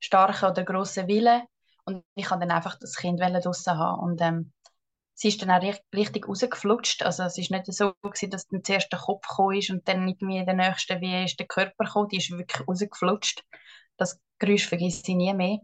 [0.00, 1.42] starken oder grossen Willen
[1.84, 4.52] und ich habe dann einfach das Kind draussen haben und ähm,
[5.14, 5.62] sie ist dann auch
[5.94, 7.04] richtig rausgeflutscht.
[7.04, 10.08] Also es ist nicht so gewesen, dass dann zuerst der Kopf gekommen ist und dann
[10.08, 12.08] irgendwie der nächste wie ist der Körper gekommen.
[12.08, 13.44] Die ist wirklich rausgeflutscht.
[13.96, 15.58] Das Geräusch vergesse ich nie mehr.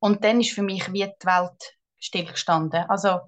[0.00, 2.84] Und dann ist für mich wie die Welt stillgestanden.
[2.90, 3.20] Also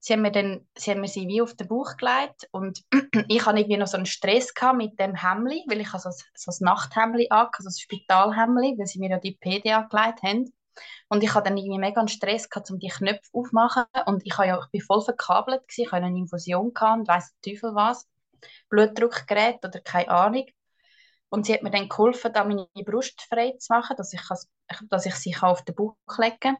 [0.00, 2.82] sie haben mir dann, sie haben mir sie wie auf den Bauch gelegt und
[3.28, 6.64] ich hatte irgendwie noch so einen Stress mit dem Hemli, weil ich so, so ein
[6.64, 10.52] Nachthemli hatte, so ein Spitalhemli, weil sie mir ja die PDA gelegt haben.
[11.08, 13.84] Und ich hatte dann irgendwie mega einen Stress gehabt, um die Knöpfe aufzumachen.
[14.06, 15.82] Und ich, ja, ich bin voll verkabelt, gewesen.
[15.82, 18.08] ich hatte eine Infusion und weiss der Teufel was.
[18.70, 20.46] Blutdruckgerät oder keine Ahnung.
[21.28, 24.22] Und sie hat mir dann geholfen, da meine Brust frei zu machen, dass ich,
[24.88, 26.56] dass ich sie auf den Bauch legen kann.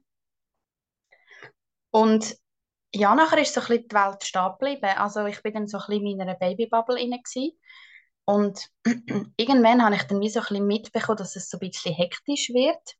[1.91, 2.36] Und
[2.95, 4.97] ja, nachher ist so ein bisschen die Welt stehen geblieben.
[4.97, 7.20] Also ich bin dann so ein bisschen in meiner Babybubble inne
[8.24, 8.68] Und
[9.36, 12.49] irgendwann habe ich dann wie so ein bisschen mitbekommen, dass es so ein bisschen hektisch
[12.51, 12.97] wird.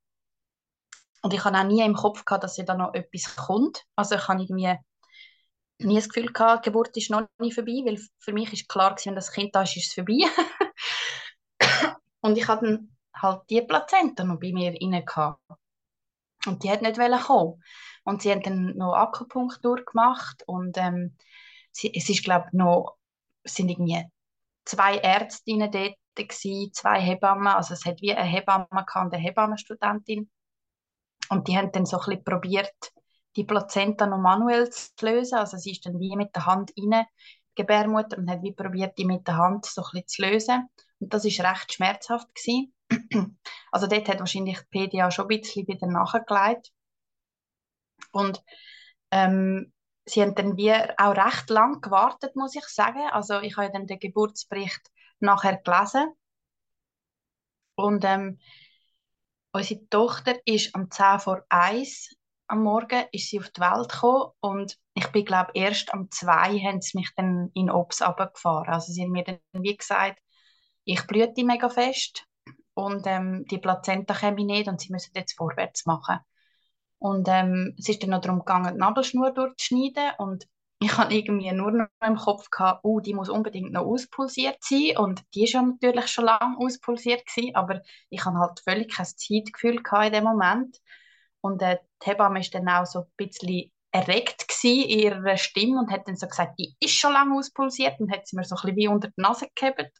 [1.23, 3.85] Und ich habe auch nie im Kopf gehabt, dass da noch etwas kommt.
[3.97, 4.75] Also ich habe irgendwie
[5.79, 8.91] nie das Gefühl gehabt, die Geburt ist noch nie vorbei, weil für mich ist klar
[8.91, 10.19] gewesen, wenn das Kind da ist, ist es vorbei.
[12.21, 15.41] und ich hatte dann halt die Plazenta noch bei mir inne gehabt.
[16.47, 17.63] Und die hat nicht kommen.
[18.05, 21.17] Und sie haben dann noch Akupunktur gemacht und ähm,
[21.71, 22.97] sie, es ist glaube noch
[23.45, 24.05] sind irgendwie
[24.65, 30.31] zwei Ärztinnen dort gewesen, zwei Hebammen, also es hat wie eine Hebamme und eine Hebammenstudentin
[31.31, 32.93] und die haben dann so ein bisschen probiert,
[33.37, 35.39] die Plazenta noch manuell zu lösen.
[35.39, 37.07] Also sie ist dann wie mit der Hand rein,
[37.63, 40.69] Gebärmutter, und hat wie probiert, die mit der Hand so ein zu lösen.
[40.99, 42.75] Und das ist recht schmerzhaft gewesen.
[43.73, 46.73] also dort hat wahrscheinlich die PDA schon ein bisschen wieder nachgelegt.
[48.13, 48.43] Und
[49.11, 49.73] ähm,
[50.05, 53.09] sie haben dann wie auch recht lang gewartet, muss ich sagen.
[53.13, 54.91] Also ich habe dann den Geburtsbericht
[55.21, 56.13] nachher gelesen.
[57.77, 58.39] Und ähm,
[59.53, 62.15] Unsere Tochter ist am 10 vor 1
[62.51, 66.59] am Morgen ist sie auf die Welt gekommen und ich bin glaube erst am 2
[66.59, 68.69] haben sie mich dann in Obs abgefahren.
[68.69, 70.19] Also sie haben mir dann wie gesagt,
[70.85, 72.25] ich blüte mega fest
[72.75, 76.19] und ähm, die Plazenta käme nicht und sie müssen jetzt vorwärts machen.
[76.99, 80.47] Und ähm, es ist dann noch darum gegangen, die Nabelschnur durchzuschneiden und
[80.83, 84.97] ich hatte irgendwie nur noch im Kopf gehabt, oh, die muss unbedingt noch auspulsiert sein
[84.97, 89.83] und die ja natürlich schon lange auspulsiert gewesen, aber ich hatte halt völlig kein Zeitgefühl
[90.07, 90.79] in dem Moment
[91.41, 95.91] und äh, die Hebamme ist dann auch so ein bisschen erregt in ihrer Stimme und
[95.91, 98.61] hat dann so gesagt, die ist schon lange auspulsiert und hat sie mir so ein
[98.63, 99.91] bisschen wie unter die Nase gehabt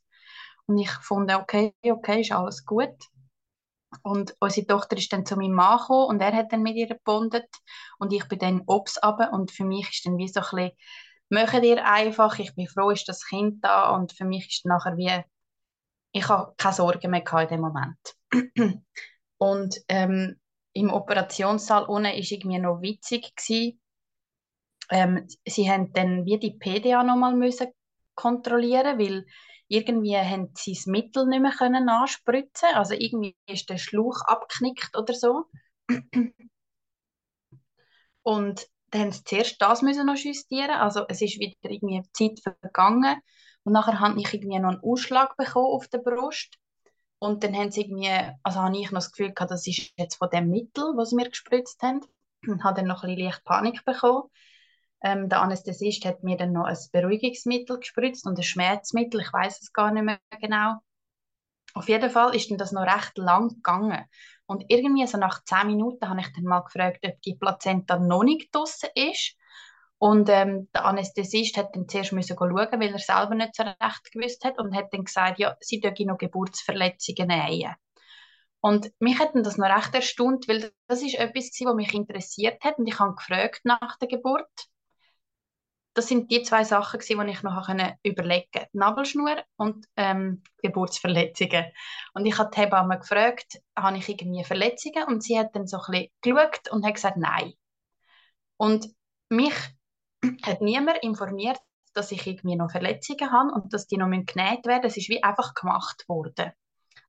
[0.67, 2.95] und ich fand, okay, okay, ist alles gut.
[4.03, 6.87] Und unsere Tochter ist dann zu meinem Mann gekommen und er hat dann mit ihr
[6.87, 7.49] gebondet
[7.99, 10.71] und ich bin dann obs runter und für mich ist dann wie so ein bisschen,
[11.31, 13.91] machen ihr einfach, ich bin froh, ist das Kind da.
[13.91, 15.25] Und für mich ist nachher wie,
[16.13, 17.99] ich habe keine Sorgen mehr in dem Moment.
[19.39, 20.40] und ähm,
[20.73, 23.81] im Operationssaal unten war irgendwie noch witzig gewesen.
[24.91, 27.69] Ähm, sie haben dann wie die PDA nochmal müssen
[28.15, 29.27] kontrollieren, weil
[29.69, 34.97] irgendwie haben sie das Mittel nicht mehr können anspritzen also irgendwie ist der Schlauch abgeknickt
[34.97, 35.45] oder so.
[38.23, 42.41] Und dann haben sie zuerst das müssen noch justieren, also es ist wieder irgendwie Zeit
[42.41, 43.21] vergangen
[43.63, 46.59] und nachher habe ich irgendwie noch einen Ausschlag bekommen auf der Brust
[47.21, 48.11] und dann haben sie irgendwie,
[48.43, 51.17] also habe ich noch das Gefühl gehabt, das ist jetzt von dem Mittel, was sie
[51.17, 52.01] mir gespritzt haben
[52.49, 54.25] und habe dann noch ein bisschen leicht Panik bekommen
[55.03, 59.63] ähm, der Anästhesist hat mir dann noch ein Beruhigungsmittel gespritzt und ein Schmerzmittel, ich weiß
[59.63, 60.75] es gar nicht mehr genau.
[61.73, 64.05] Auf jeden Fall ist dann das noch recht lang gegangen.
[64.47, 68.25] Und irgendwie so nach zehn Minuten habe ich dann mal gefragt, ob die Plazenta noch
[68.25, 69.37] nicht draussen ist.
[70.01, 74.13] Und ähm, der Anästhesist hat dann zuerst müssen schauen, weil er selber nicht so recht
[74.13, 77.75] gewusst hat und hat dann gesagt, ja, sie dürfen noch Geburtsverletzungen nähen.
[78.61, 82.79] Und mich hat das noch recht erstaunt, weil das ist etwas, was mich interessiert hat
[82.79, 84.49] und ich habe gefragt nach der Geburt
[85.95, 87.69] das sind die zwei Sachen, die ich noch
[88.03, 88.69] überlegen konnte.
[88.73, 91.67] Nabelschnur und ähm, Geburtsverletzungen.
[92.15, 95.05] Und ich habe die Hebamme gefragt, habe ich irgendwie Verletzungen?
[95.09, 97.55] Und sie hat dann so ein bisschen geschaut und hat gesagt, nein.
[98.57, 98.89] Und
[99.29, 99.55] mich
[100.43, 101.59] hat niemand informiert,
[101.95, 105.23] dass ich irgendwie noch Verletzungen habe und dass die noch genäht werden Es ist wie
[105.23, 106.53] einfach gemacht worden.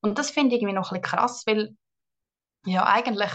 [0.02, 1.76] Und das finde ich irgendwie noch ein bisschen krass, weil
[2.66, 3.32] ja, eigentlich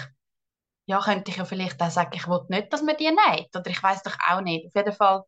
[0.87, 3.55] ja, könnte ich ja vielleicht auch sagen, ich will nicht, dass man die näht.
[3.55, 4.67] Oder ich weiß doch auch nicht.
[4.69, 5.25] Auf jeden Fall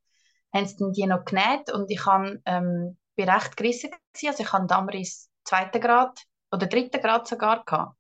[0.55, 4.28] haben sie die noch genäht und ich kann, ähm, bin recht gerissen gewesen.
[4.28, 6.22] Also ich habe Damris zweiten Grad
[6.53, 7.96] oder dritten Grad sogar gehabt.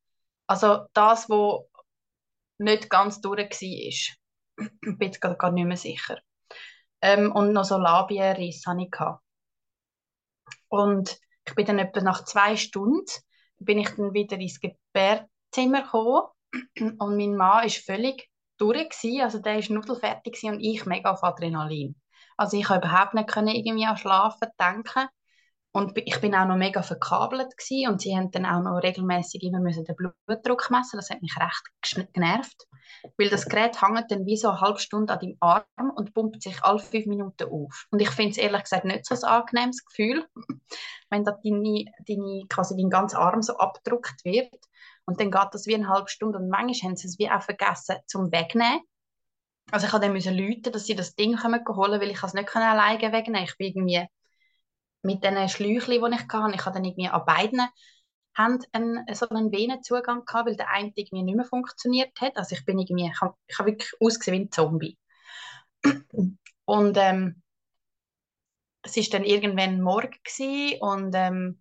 [0.46, 1.68] Also das, wo
[2.58, 3.56] nicht ganz durch war.
[3.60, 4.16] ich
[4.80, 6.18] bin jetzt gar nicht mehr sicher.
[7.00, 8.96] Ähm, und noch so Labienriss hatte ich.
[10.68, 13.06] Und ich bin dann etwa nach zwei Stunden
[13.58, 16.28] bin ich dann wieder ins Gebärzimmer gekommen
[16.98, 21.22] und mein Mann ist völlig durch gewesen, also der ist nudelfertig und ich mega auf
[21.22, 21.94] Adrenalin.
[22.36, 25.08] Also ich konnte überhaupt nicht irgendwie an Schlafen denken
[25.78, 29.44] und ich bin auch noch mega verkabelt gewesen und sie haben dann auch noch regelmäßig
[29.44, 30.96] immer müssen den Blutdruck messen.
[30.96, 32.66] Das hat mich recht genervt,
[33.16, 36.42] weil das Gerät hängt dann wie so eine halbe Stunde an deinem Arm und pumpt
[36.42, 37.86] sich alle fünf Minuten auf.
[37.92, 40.26] Und ich finde es ehrlich gesagt nicht so ein angenehmes Gefühl,
[41.10, 44.52] wenn da deine, deine, quasi dein ganzer Arm so abgedruckt wird
[45.06, 47.42] und dann geht das wie eine halbe Stunde und manchmal haben sie es wie auch
[47.42, 48.80] vergessen zum Wegnehmen.
[49.70, 52.56] Also ich musste dann rufen, dass sie das Ding kommen holen, weil ich es nicht
[52.56, 54.08] alleine wegnehmen Ich bin irgendwie
[55.02, 57.60] mit den Schläuchen, die ich hatte, ich hatte dann irgendwie an beiden
[58.36, 62.36] Händen einen, so einen Venenzugang gehabt, weil der eine irgendwie nicht mehr funktioniert hat.
[62.36, 64.98] Also ich bin irgendwie, ich habe, habe wirklich ausgesehen wie ein Zombie.
[66.64, 67.42] Und ähm,
[68.82, 70.10] es war dann irgendwann morgen
[70.80, 71.60] und ähm,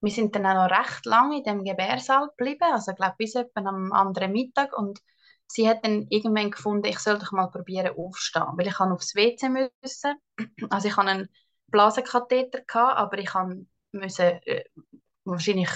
[0.00, 3.60] wir sind dann auch noch recht lange in dem Gebärsaal geblieben, also glaube bis etwa
[3.60, 5.00] am anderen Mittag und
[5.46, 9.48] sie hat dann irgendwann gefunden, ich soll doch mal probieren aufstehen, weil ich aufs WC
[9.48, 10.14] müssen.
[10.70, 11.28] Also ich hatte einen
[11.72, 13.30] Blasenkatheter gehabt, aber ich
[13.92, 14.64] musste äh,
[15.24, 15.70] wahrscheinlich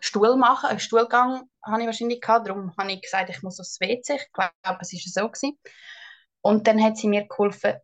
[0.00, 3.80] Stuhl machen, einen Stuhlgang habe ich wahrscheinlich gehabt, darum habe ich gesagt, ich muss aufs
[3.80, 5.58] WC, ich glaube, es war so gewesen.
[6.40, 7.74] Und dann hat sie mir geholfen,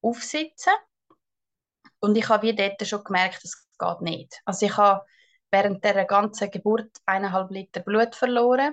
[0.00, 0.72] aufsitzen
[1.98, 4.40] und ich habe wie dort schon gemerkt, es geht nicht.
[4.44, 5.04] Also ich habe
[5.50, 8.72] während der ganzen Geburt eineinhalb Liter Blut verloren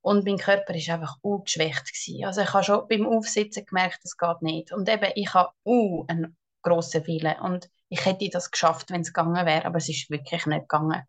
[0.00, 2.24] und mein Körper ist einfach ungeschwächt gewesen.
[2.24, 4.72] Also ich habe schon beim Aufsitzen gemerkt, es geht nicht.
[4.72, 9.12] Und eben, ich habe uh, einen grossen Willen und ich hätte das geschafft, wenn es
[9.12, 11.02] gegangen wäre, aber es ist wirklich nicht gegangen.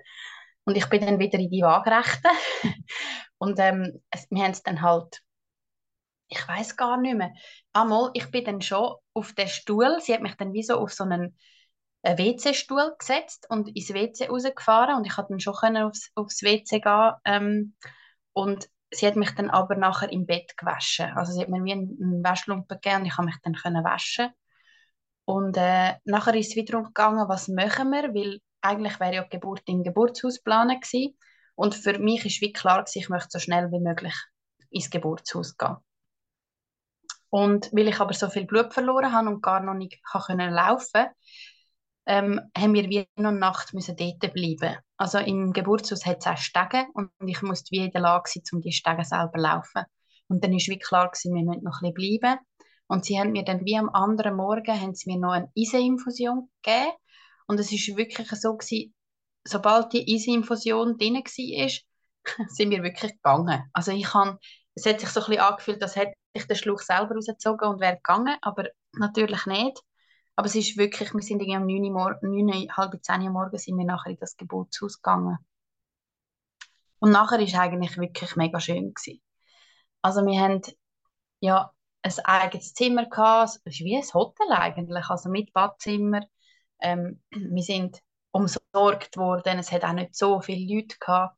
[0.65, 2.29] Und ich bin dann wieder in die Waagerechte
[3.37, 5.21] und ähm, es, wir haben es dann halt
[6.31, 7.33] ich weiß gar nicht mehr.
[7.73, 10.93] Einmal, ich bin dann schon auf den Stuhl, sie hat mich dann wie so auf
[10.93, 11.35] so einen
[12.01, 16.79] einen WC-Stuhl gesetzt und ins WC rausgefahren und ich konnte dann schon aufs, aufs WC
[16.79, 17.75] gehen ähm,
[18.33, 21.11] und sie hat mich dann aber nachher im Bett gewaschen.
[21.17, 24.29] Also sie hat mir wie einen, Waschlumpen gegeben und ich konnte mich dann können waschen.
[25.29, 29.29] Und äh, nachher ist es wiederum gegangen, was machen wir, weil eigentlich wäre ja die
[29.29, 31.15] Geburt im Geburtshaus geplant gewesen.
[31.53, 34.15] Und für mich ist wie klar gewesen, ich möchte so schnell wie möglich
[34.71, 35.75] ins Geburtshaus gehen.
[37.29, 41.05] Und weil ich aber so viel Blut verloren habe und gar noch nicht können laufen
[42.07, 44.77] ähm, haben wir wie noch Nacht müssen dort bleiben.
[44.97, 48.41] Also im Geburtshaus hat es auch Stege und ich musste wie in der Lage sein,
[48.51, 49.83] um die Stege selber zu laufen.
[50.27, 52.39] Und dann war wie klar gewesen, wir müssen noch ein bisschen bleiben.
[52.89, 56.49] Und sie haben mir dann wie am anderen Morgen haben sie mir noch eine Eiseinfusion
[56.63, 56.91] gegeben.
[57.45, 58.95] Und es ist wirklich so gewesen,
[59.43, 61.69] sobald die Eiseinfusion drin war,
[62.49, 63.69] sind wir wirklich gegangen.
[63.73, 64.39] Also ich habe,
[64.73, 67.79] es hat sich so ein bisschen angefühlt, als hätte ich den Schluch selber rausgezogen und
[67.79, 69.79] wäre gegangen, aber natürlich nicht.
[70.35, 73.77] Aber es ist wirklich, wir sind um 9 Uhr, 9, halb 10 Uhr morgens sind
[73.77, 75.37] wir nachher in das Geburtshaus gegangen.
[76.97, 78.95] Und nachher war es eigentlich wirklich mega schön.
[78.95, 79.21] Gewesen.
[80.01, 80.61] Also wir haben
[81.39, 81.71] ja
[82.01, 86.21] ein eigenes Zimmer gehabt, es ist wie ein Hotel eigentlich, also mit Badzimmer.
[86.79, 91.35] Ähm, wir sind umsorgt worden, es hat auch nicht so viele Leute gehabt.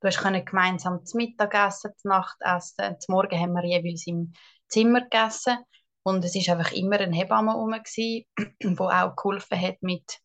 [0.00, 4.32] Du hast gemeinsam zum Mittagessen, zum Nachtessen, zum Morgen haben wir jeweils im
[4.68, 5.58] Zimmer gegessen
[6.04, 8.26] und es ist einfach immer eine Hebamme herum, die
[8.78, 10.20] auch geholfen hat mit,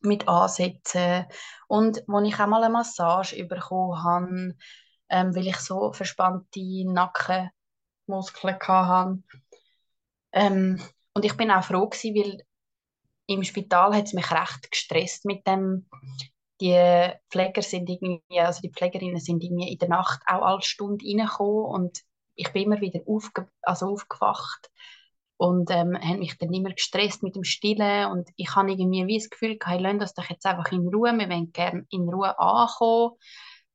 [0.00, 1.26] mit Ansätzen.
[1.68, 4.56] Und wo ich auch mal eine Massage bekommen habe,
[5.08, 6.60] ähm, weil ich so verspannte
[8.10, 9.22] Nackenmuskeln hatte.
[10.32, 10.80] Ähm,
[11.14, 12.44] und ich bin auch froh gewesen, weil
[13.26, 15.86] im Spital hat es mich recht gestresst mit dem,
[16.60, 21.04] die Pfleger sind irgendwie, also die Pflegerinnen sind irgendwie in der Nacht auch alle Stunden
[21.04, 22.00] reingekommen und
[22.34, 24.70] ich bin immer wieder aufge also aufgewacht
[25.36, 29.18] und ähm, haben mich dann immer gestresst mit dem Stillen und ich habe irgendwie wie
[29.18, 32.38] das Gefühl gehabt, lass das doch jetzt einfach in Ruhe, wir wollen gerne in Ruhe
[32.38, 33.12] ankommen.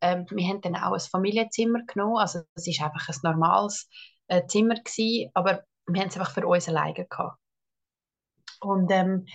[0.01, 3.89] Ähm, wir haben dann auch ein Familienzimmer genommen, also es ist einfach ein normales
[4.27, 7.37] äh, Zimmer gewesen, aber wir haben es einfach für uns alleine gehabt.
[8.61, 9.25] Und ähm,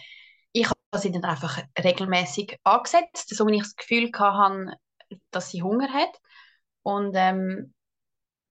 [0.52, 4.76] ich habe sie dann einfach regelmäßig angesetzt, so wie ich das Gefühl hatte,
[5.30, 6.10] dass sie Hunger hat.
[6.82, 7.74] Und ähm,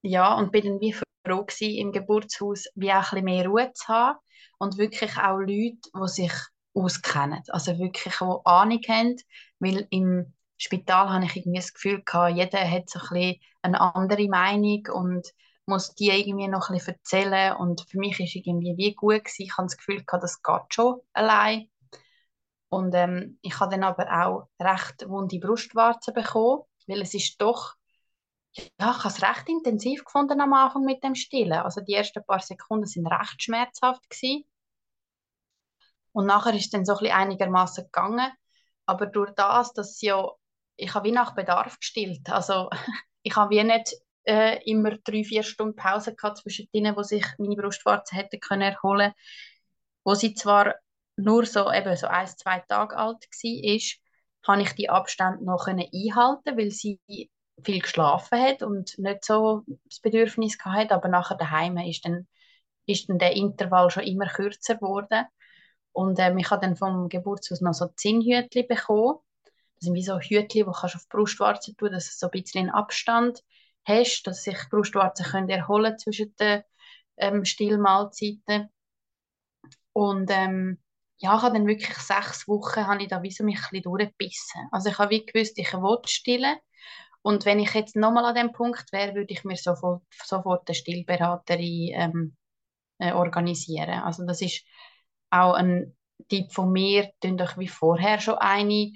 [0.01, 3.71] ja, und bin dann wie froh gewesen, im Geburtshaus wie auch ein bisschen mehr Ruhe
[3.73, 4.19] zu haben
[4.57, 6.33] und wirklich auch Leute, die sich
[6.73, 9.15] auskennen, also wirklich, die Ahnung haben,
[9.59, 13.95] weil im Spital habe ich irgendwie das Gefühl gehabt, jeder hat so ein bisschen eine
[13.95, 15.27] andere Meinung und
[15.69, 19.43] muss die irgendwie noch ein bisschen erzählen und für mich ist irgendwie wie gut gewesen.
[19.43, 21.69] ich habe das Gefühl gehabt, das geht schon allein
[22.69, 27.75] und ähm, ich habe dann aber auch recht wunde Brustwarzen bekommen, weil es ist doch
[28.53, 31.59] ja, ich habe es recht intensiv gefunden am Anfang mit dem Stillen.
[31.59, 34.45] Also die ersten paar Sekunden sind recht schmerzhaft gewesen.
[36.11, 38.31] Und nachher ist es dann so ein einigermaßen gegangen.
[38.85, 40.27] Aber durch das, dass ja,
[40.75, 42.29] ich habe wie nach Bedarf gestillt.
[42.29, 42.69] Also
[43.23, 43.95] ich habe wie nicht
[44.29, 48.73] äh, immer drei, vier Stunden Pause gehabt zwischen denen, wo sich meine Brustwarze hätte können
[48.73, 49.11] erholen,
[50.03, 50.75] wo sie zwar
[51.17, 53.79] nur so eben so ein, zwei Tage alt war,
[54.47, 56.99] habe ich die Abstände noch einhalten, weil sie
[57.63, 62.27] viel geschlafen hat und nicht so das Bedürfnis hatte, aber nachher daheim ist dann,
[62.85, 65.25] ist dann der Intervall schon immer kürzer geworden.
[65.91, 69.17] Und ähm, ich habe dann vom Geburtshaus noch so Zinnhütchen bekommen.
[69.43, 72.41] Das sind wie so Hütchen, die du auf die Brustwarze tun dass du so ein
[72.41, 73.43] bisschen Abstand
[73.89, 76.63] hast, dass sich Brustwarzen können erholen zwischen den
[77.17, 78.69] ähm, Stillmahlzeiten.
[79.93, 80.79] Und ähm,
[81.17, 83.83] ja, ich habe dann wirklich sechs Wochen habe ich da wie so mich ein bisschen
[83.83, 84.67] durchgebissen.
[84.71, 86.57] Also ich habe wie gewusst, ich will stillen.
[87.21, 90.75] Und wenn ich jetzt nochmal an dem Punkt wäre, würde ich mir sofort, sofort eine
[90.75, 92.37] Stillberaterin ähm,
[92.99, 93.99] äh, organisieren.
[94.01, 94.63] Also das ist
[95.29, 95.97] auch ein
[96.29, 98.93] Tipp von mir, tun euch wie vorher schon eine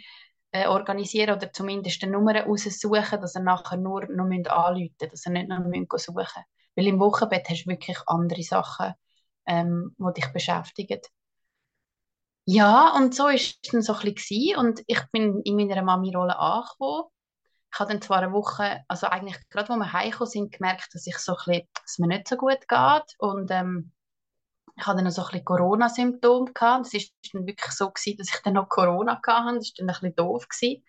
[0.54, 5.14] äh, organisieren oder zumindest eine Nummer raussuchen, dass ihr nachher nur noch müsst anrufen müsst,
[5.14, 6.44] dass ihr nicht noch müsst suchen
[6.76, 8.94] Weil im Wochenbett hast du wirklich andere Sachen,
[9.48, 11.02] ähm, die dich beschäftigen.
[12.46, 16.38] Ja, und so war es dann so ein bisschen und ich bin in meiner Mami-Rolle
[16.38, 17.06] angekommen.
[17.74, 21.08] Ich habe dann zwar eine Woche, also eigentlich gerade, wo wir heimgekommen sind, gemerkt, dass
[21.08, 23.92] ich so ein bisschen, dass mir nicht so gut geht und ähm,
[24.76, 26.52] ich hatte dann so ein Corona-Symptome.
[26.56, 26.82] Es war
[27.34, 29.26] dann wirklich so gewesen, dass ich dann noch Corona hatte.
[29.26, 29.46] Das war
[29.78, 30.84] dann ein bisschen doof gewesen.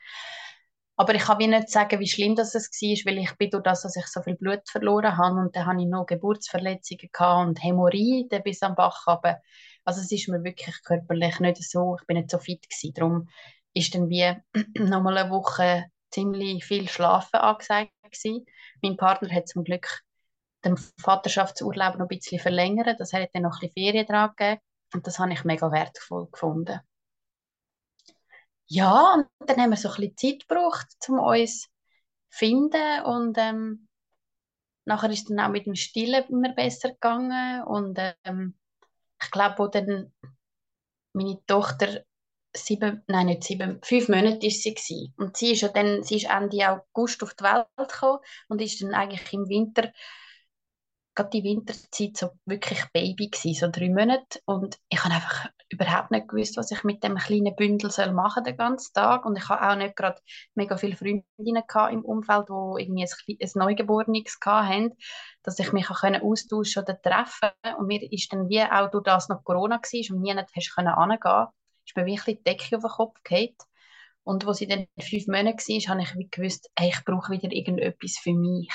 [0.97, 3.82] Aber ich kann wie nicht sagen, wie schlimm das war, weil ich bin durch das,
[3.82, 7.11] dass ich so viel Blut verloren habe und dann hatte ich noch Geburtsverletzungen
[7.49, 9.41] und Hämorrhoiden bis am Bach runter.
[9.85, 12.95] Also es ist mir wirklich körperlich nicht so, ich bin nicht so fit gewesen.
[12.95, 13.28] Darum
[13.74, 14.35] ist dann wie
[14.78, 18.47] nochmal eine Woche ziemlich viel Schlafen angesagt gewesen.
[18.80, 20.05] Mein Partner hat zum Glück
[20.64, 22.96] den Vaterschaftsurlaub noch ein bisschen verlängern.
[22.98, 24.60] Das hat dann noch ein bisschen Ferien dran gegeben.
[24.92, 26.80] Und das habe ich mega wertvoll gefunden.
[28.66, 31.68] Ja, und dann haben wir so ein bisschen Zeit gebraucht, um uns zu
[32.30, 33.02] finden.
[33.04, 33.88] Und ähm,
[34.84, 37.62] nachher ist es dann auch mit dem Stillen immer besser gegangen.
[37.64, 38.56] Und ähm,
[39.22, 40.12] ich glaube, wo dann
[41.12, 42.04] meine Tochter
[42.56, 45.14] sieben, nein, nicht sieben, fünf Monate ist sie gewesen.
[45.16, 48.80] Und sie ist ja dann, sie ist Ende August auf die Welt gekommen und ist
[48.82, 49.92] dann eigentlich im Winter
[51.14, 56.10] gerade die Winterzeit so wirklich Baby gewesen, so drei Monate und ich habe einfach überhaupt
[56.10, 59.48] nicht gewusst, was ich mit dem kleinen Bündel soll machen den ganzen Tag und ich
[59.48, 60.20] habe auch nicht gerade
[60.54, 64.94] mega viele Freundinnen im Umfeld, wo irgendwie ein, ein Neugeborenes hatten,
[65.42, 69.28] dass ich mich auch austauschen oder treffen und mir ist dann wie auch durch das
[69.28, 71.46] noch Corona war und nie nicht hast können hingehen,
[71.86, 73.54] ist mir wirklich die Decke auf den Kopf gefallen.
[74.24, 78.16] Und als sie dann fünf Monate war, habe ich gewusst, ey, ich brauche wieder irgendetwas
[78.22, 78.72] für mich.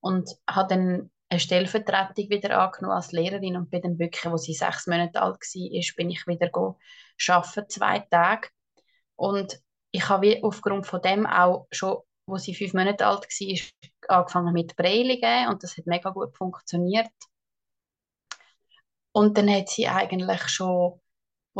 [0.00, 4.52] Und habe dann eine Stellvertretung wieder angenommen als Lehrerin und bin dann wirklich, wo sie
[4.52, 8.48] sechs Monate alt war, bin ich wieder arbeiten, zwei Tage.
[9.16, 9.60] Und
[9.92, 14.76] ich habe aufgrund von dem auch schon, wo sie fünf Monate alt war, angefangen mit
[14.76, 17.08] Breiligen und das hat mega gut funktioniert.
[19.12, 21.00] Und dann hat sie eigentlich schon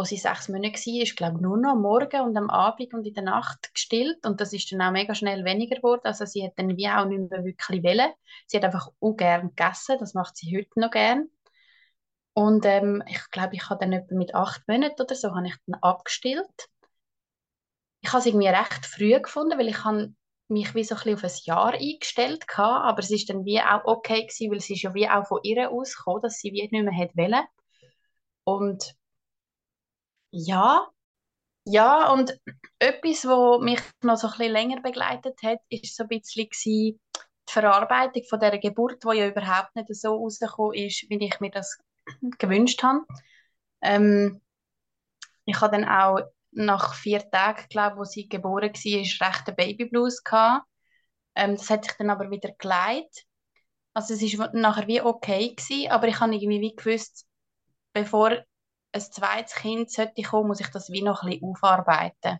[0.00, 3.06] wo sie sechs Monate war, ist glaube nur noch am Morgen und am Abend und
[3.06, 6.00] in der Nacht gestillt und das ist dann auch mega schnell weniger geworden.
[6.04, 8.10] Also sie hat dann wie auch nicht mehr wirklich wollen.
[8.46, 11.28] Sie hat einfach auch gern gegessen, das macht sie heute noch gern.
[12.32, 15.56] Und ähm, ich glaube, ich habe dann etwa mit acht Monaten oder so habe ich
[15.66, 16.70] dann abgestillt.
[18.00, 19.84] Ich habe es irgendwie recht früh gefunden, weil ich
[20.48, 23.60] mich wie so ein bisschen auf ein Jahr eingestellt hatte, aber es ist dann wie
[23.60, 26.62] auch okay gewesen, weil sie ist ja wie auch von ihr ausgekommen, dass sie wie
[26.62, 27.44] nicht mehr hätte wollen.
[28.44, 28.94] Und
[30.30, 30.86] ja,
[31.64, 32.38] ja, und
[32.78, 37.00] etwas, was mich noch so ein bisschen länger begleitet hat, ist so ein bisschen die
[37.48, 41.78] Verarbeitung von dieser Geburt, die ja überhaupt nicht so rausgekommen ist, wie ich mir das
[42.38, 43.04] gewünscht habe.
[43.82, 44.40] Ähm,
[45.44, 46.20] ich habe dann auch
[46.52, 50.66] nach vier Tagen, glaube wo sie geboren war, recht einen Babyblues gehabt.
[51.34, 53.24] Ähm, das hat sich dann aber wieder geleitet.
[53.94, 57.26] Also es war nachher wie okay gewesen, aber ich habe irgendwie wie gewusst,
[57.92, 58.44] bevor
[58.92, 62.38] ein zweites Kind sollte kommen, muss ich das wie noch ein bisschen aufarbeiten.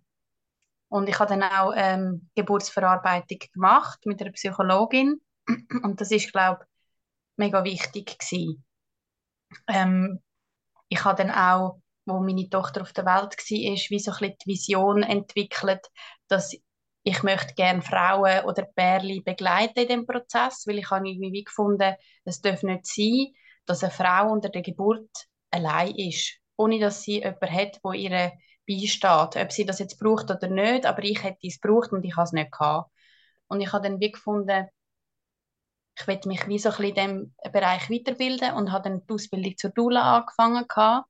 [0.88, 5.20] Und ich habe dann auch ähm, Geburtsverarbeitung gemacht mit einer Psychologin.
[5.82, 6.68] Und das ist, glaube ich,
[7.36, 8.64] mega wichtig gewesen.
[9.68, 10.20] Ähm,
[10.88, 14.36] ich habe dann auch, wo meine Tochter auf der Welt war, wie so ein bisschen
[14.44, 15.86] die Vision entwickelt,
[16.26, 16.56] dass
[17.02, 21.94] ich möchte gerne Frauen oder Pärchen begleiten in dem Prozess, weil ich habe irgendwie gefunden,
[22.24, 23.32] es darf nicht sein,
[23.64, 25.08] dass eine Frau unter der Geburt
[25.50, 28.32] allein ist ohne dass sie jemanden hat, der ihr
[28.66, 29.42] beisteht.
[29.42, 32.24] Ob sie das jetzt braucht oder nicht, aber ich hätte es gebraucht und ich habe
[32.24, 32.90] es nicht gehabt.
[33.48, 34.68] Und ich habe dann wie gefunden,
[35.98, 39.12] ich will mich wie so ein bisschen in diesem Bereich weiterbilden und habe dann die
[39.12, 41.08] Ausbildung zur Dula angefangen gehabt.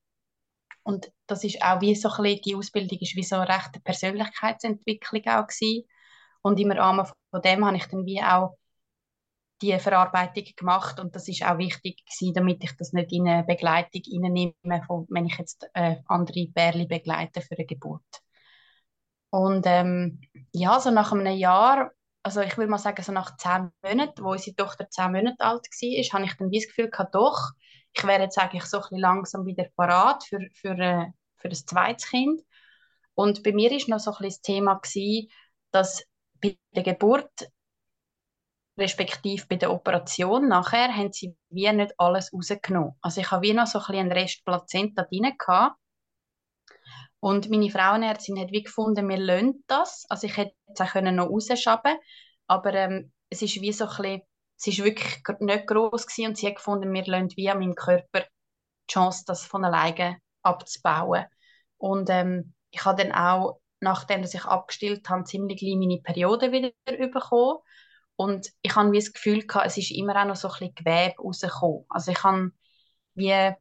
[0.84, 3.80] Und das ist auch wie so ein bisschen, die Ausbildung ist wie so eine rechte
[3.80, 5.84] Persönlichkeitsentwicklung auch gewesen.
[6.42, 8.57] Und im Rahmen von dem habe ich dann wie auch
[9.63, 13.45] die Verarbeitung gemacht und das ist auch wichtig gewesen, damit ich das nicht in eine
[13.45, 14.55] Begleitung nehme,
[15.09, 18.03] wenn ich jetzt äh, andere Bärli begleite für eine Geburt.
[19.31, 20.21] Und ähm,
[20.53, 21.93] ja, so nach einem Jahr,
[22.23, 25.67] also ich würde mal sagen, so nach zehn Monaten, wo unsere Tochter zehn Monate alt
[25.67, 27.51] war, habe ich dann das Gefühl gehabt, doch,
[27.93, 31.07] ich wäre jetzt eigentlich so ein bisschen langsam wieder parat für, für, äh,
[31.37, 32.41] für ein zweites Kind.
[33.15, 35.29] Und bei mir war noch so ein bisschen das Thema gewesen,
[35.71, 36.05] dass
[36.41, 37.51] bei der Geburt
[38.81, 42.97] respektive bei der Operation nachher haben sie wie nicht alles rausgenommen.
[43.03, 45.76] Also ich habe wie noch so ein bisschen einen Rest Plazenta drin gehabt.
[47.20, 50.07] Und meine Frauenärztin hat wie gefunden, wir lassen das.
[50.09, 51.99] Also ich hätte es auch noch rausschaben
[52.51, 54.22] aber ähm, es ist wie so ein bisschen,
[54.59, 57.76] es ist wirklich nicht groß gewesen und sie hat gefunden, wir lassen wie an meinem
[57.76, 61.26] Körper die Chance, das von alleine abzubauen.
[61.78, 66.72] Und ähm, ich habe dann auch, nachdem ich abgestillt habe, ziemlich gleich meine Periode wieder
[66.87, 67.59] bekommen.
[68.21, 71.14] Und ich wie das Gefühl gehabt, es ist immer auch noch so ein bisschen Gewebe
[71.23, 71.87] rausgekommen.
[71.89, 72.53] Also ich habe
[73.14, 73.55] wie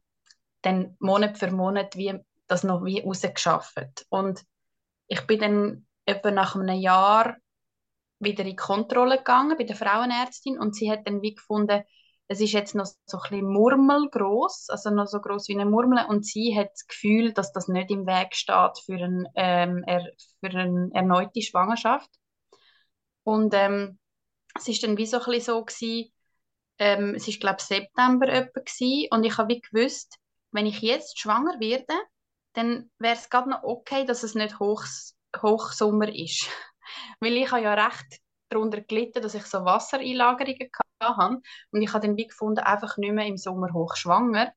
[0.64, 4.05] dann Monat für Monat wie das noch wie rausgeschafft.
[4.10, 4.43] Und
[5.07, 7.38] ich bin dann etwa nach einem Jahr
[8.20, 11.84] wieder in Kontrolle gegangen bei der Frauenärztin und sie hat dann wie gefunden,
[12.28, 16.03] es ist jetzt noch so ein bisschen murmelgroß, also noch so groß wie eine Murmel
[16.10, 20.05] und sie hat das Gefühl, dass das nicht im Weg steht für, ein, ähm, er,
[20.41, 22.10] für eine erneute Schwangerschaft.
[23.24, 23.99] Und ähm,
[24.56, 26.12] es ist dann wie so ein bisschen so gewesen,
[26.80, 28.62] ähm, es ist glaube ich September etwa
[29.16, 30.18] und ich habe wie gewusst,
[30.52, 31.93] wenn ich jetzt schwanger werde,
[32.54, 36.47] dann wäre es gerade noch okay, dass es nicht Hochs Hochsommer ist.
[37.20, 38.20] Weil ich habe ja recht
[38.50, 40.70] darunter gelitten, dass ich so Wassereinlagerungen
[41.02, 41.41] hatte.
[41.72, 44.52] Und ich habe dann wie gefunden, einfach nicht mehr im Sommer hochschwanger.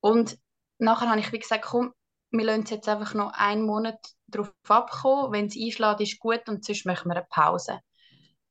[0.00, 0.38] Und
[0.78, 1.92] nachher habe ich wie gesagt, komm,
[2.30, 5.32] wir lassen jetzt einfach noch einen Monat darauf abkommen.
[5.32, 7.80] Wenn es einschlägt, ist gut und sonst machen wir eine Pause.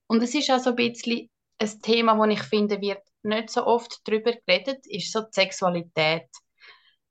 [0.08, 1.30] Und es ist auch so ein bisschen
[1.60, 6.28] ein Thema, wo ich finde, wird nicht so oft darüber geredet, ist so die Sexualität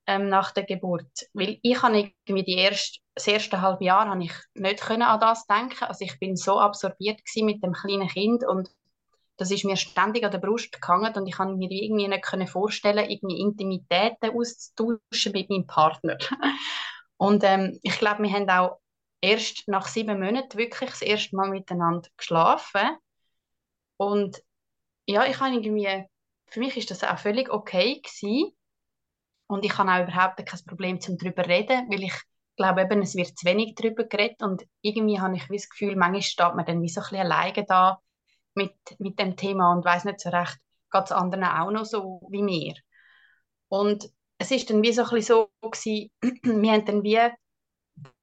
[0.07, 1.11] ähm, nach der Geburt.
[1.32, 5.20] Weil ich habe irgendwie die erste, das erste halbe Jahr habe ich nicht können an
[5.20, 5.84] das denken.
[5.84, 8.70] Also ich bin so absorbiert mit dem kleinen Kind und
[9.36, 13.11] das ist mir ständig an der Brust gehangen und ich kann mir irgendwie nicht vorstellen,
[13.11, 16.18] irgendwie Intimitäten auszutauschen mit meinem Partner.
[17.16, 18.82] und ähm, ich glaube, wir haben auch
[19.22, 22.98] erst nach sieben Monaten wirklich das erste Mal miteinander geschlafen
[23.96, 24.42] und
[25.06, 26.06] ja, ich habe irgendwie,
[26.48, 28.52] für mich ist das auch völlig okay gewesen.
[29.46, 32.14] Und ich habe auch überhaupt kein Problem, zum darüber reden, weil ich
[32.56, 36.22] glaube eben, es wird zu wenig darüber geredet und irgendwie habe ich das Gefühl, manchmal
[36.22, 38.00] steht man dann wie so ein bisschen alleine da
[38.54, 40.58] mit, mit dem Thema und weiß nicht so recht,
[40.90, 42.74] geht es anderen auch noch so wie mir.
[43.68, 44.08] Und
[44.38, 46.10] es ist dann wie so ein bisschen so gewesen,
[46.62, 47.20] wir haben dann wie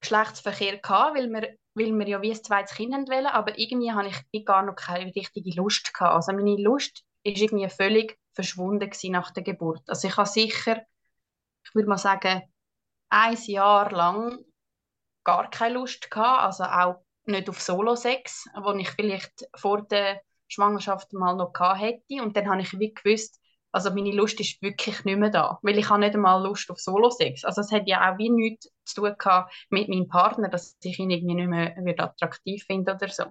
[0.02, 4.10] Geschlechtsverkehr gehabt, weil wir, weil wir ja wie ein zweites Kind wollen, aber irgendwie habe
[4.32, 6.16] ich gar noch keine richtige Lust gehabt.
[6.16, 9.82] Also meine Lust ist irgendwie völlig verschwunden nach der Geburt.
[9.88, 10.82] Also ich habe sicher
[11.70, 12.42] ich würde mal sagen,
[13.10, 14.40] ein Jahr lang
[15.24, 21.14] gar keine Lust gehabt, also auch nicht auf Solo-Sex, wo ich vielleicht vor der Schwangerschaft
[21.14, 23.40] mal noch gehabt hätte und dann habe ich wie gewusst,
[23.72, 26.80] also meine Lust ist wirklich nicht mehr da, weil ich habe nicht einmal Lust auf
[26.80, 27.44] Solo-Sex.
[27.46, 30.98] Also es hat ja auch wie nichts zu tun gehabt mit meinem Partner, dass ich
[31.00, 33.26] ihn irgendwie nicht mehr attraktiv finde oder so.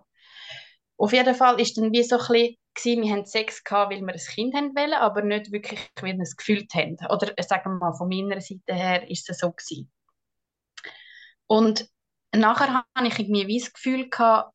[0.97, 4.13] Auf jeden Fall ist dann wie so ein bisschen, wir haben Sex gehabt, weil wir
[4.13, 6.97] ein Kind haben wollen, aber nicht wirklich, weil wir es gefühlt haben.
[7.09, 9.91] Oder äh, sagen wir mal, von meiner Seite her ist es so gewesen.
[11.47, 11.89] Und
[12.35, 14.53] nachher habe ich irgendwie wie das Gefühl gehabt,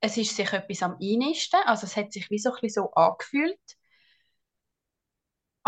[0.00, 2.92] es ist sich etwas am einnisten, also es hat sich wie so ein bisschen so
[2.92, 3.58] angefühlt.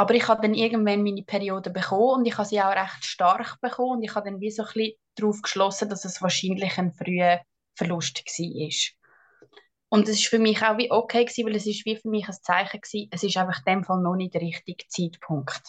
[0.00, 3.60] Aber ich habe dann irgendwann meine Periode bekommen und ich habe sie auch recht stark
[3.60, 6.94] bekommen und ich habe dann wie so ein bisschen darauf geschlossen, dass es wahrscheinlich ein
[6.94, 7.42] früher
[7.74, 8.70] Verlust war.
[9.90, 12.26] Und es ist für mich auch wie okay gewesen, weil es ist wie für mich
[12.26, 15.60] ein Zeichen gewesen, es ist einfach in dem Fall noch nicht der richtige Zeitpunkt.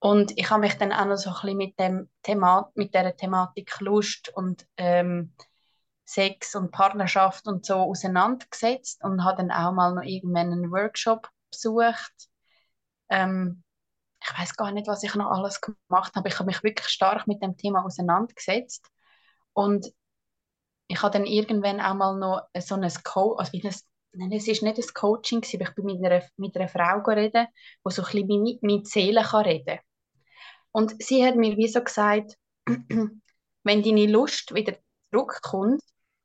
[0.00, 3.14] Und ich habe mich dann auch noch so ein bisschen mit, dem Thema, mit dieser
[3.14, 5.34] Thematik Lust und ähm,
[6.04, 11.28] Sex und Partnerschaft und so auseinandergesetzt und habe dann auch mal noch irgendwann einen Workshop
[11.48, 12.29] besucht.
[13.10, 13.62] Ähm,
[14.22, 16.28] ich weiß gar nicht, was ich noch alles gemacht habe.
[16.28, 18.86] Ich habe mich wirklich stark mit dem Thema auseinandergesetzt.
[19.52, 19.92] Und
[20.88, 23.74] ich habe dann irgendwann auch mal noch so ein Co also ein,
[24.12, 27.46] nein, es ist nicht ein Coaching aber ich bin mit einer, mit einer Frau reden,
[27.86, 29.78] die so ein bisschen mit, mit Seele kann
[30.72, 34.76] Und sie hat mir wie so gesagt, wenn deine Lust wieder
[35.12, 35.82] zurückkommt,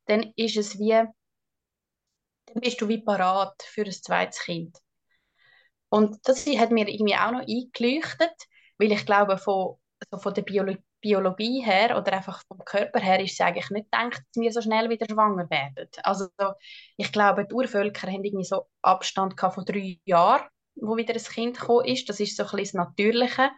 [0.08, 4.78] dann ist es wie, dann bist du wie parat für ein zweites Kind.
[5.96, 8.36] Und das hat mir irgendwie auch noch eingeleuchtet,
[8.78, 13.20] weil ich glaube, von, also von der Biologie Biologie her oder einfach vom Körper her
[13.20, 15.88] ist es eigentlich nicht gedacht, dass wir so schnell wieder schwanger werden.
[16.02, 16.30] Also
[16.98, 21.60] ich glaube, die Urvölker haben irgendwie so Abstand von drei Jahren, wo wieder ein Kind
[21.60, 22.10] gekommen ist.
[22.10, 23.52] Das ist so ein bisschen das Natürliche.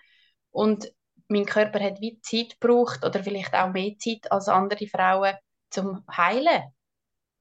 [0.52, 0.92] Und
[1.30, 5.36] mein Körper hat wie Zeit gebraucht oder vielleicht auch mehr Zeit als andere Frauen
[5.70, 6.64] zum Heilen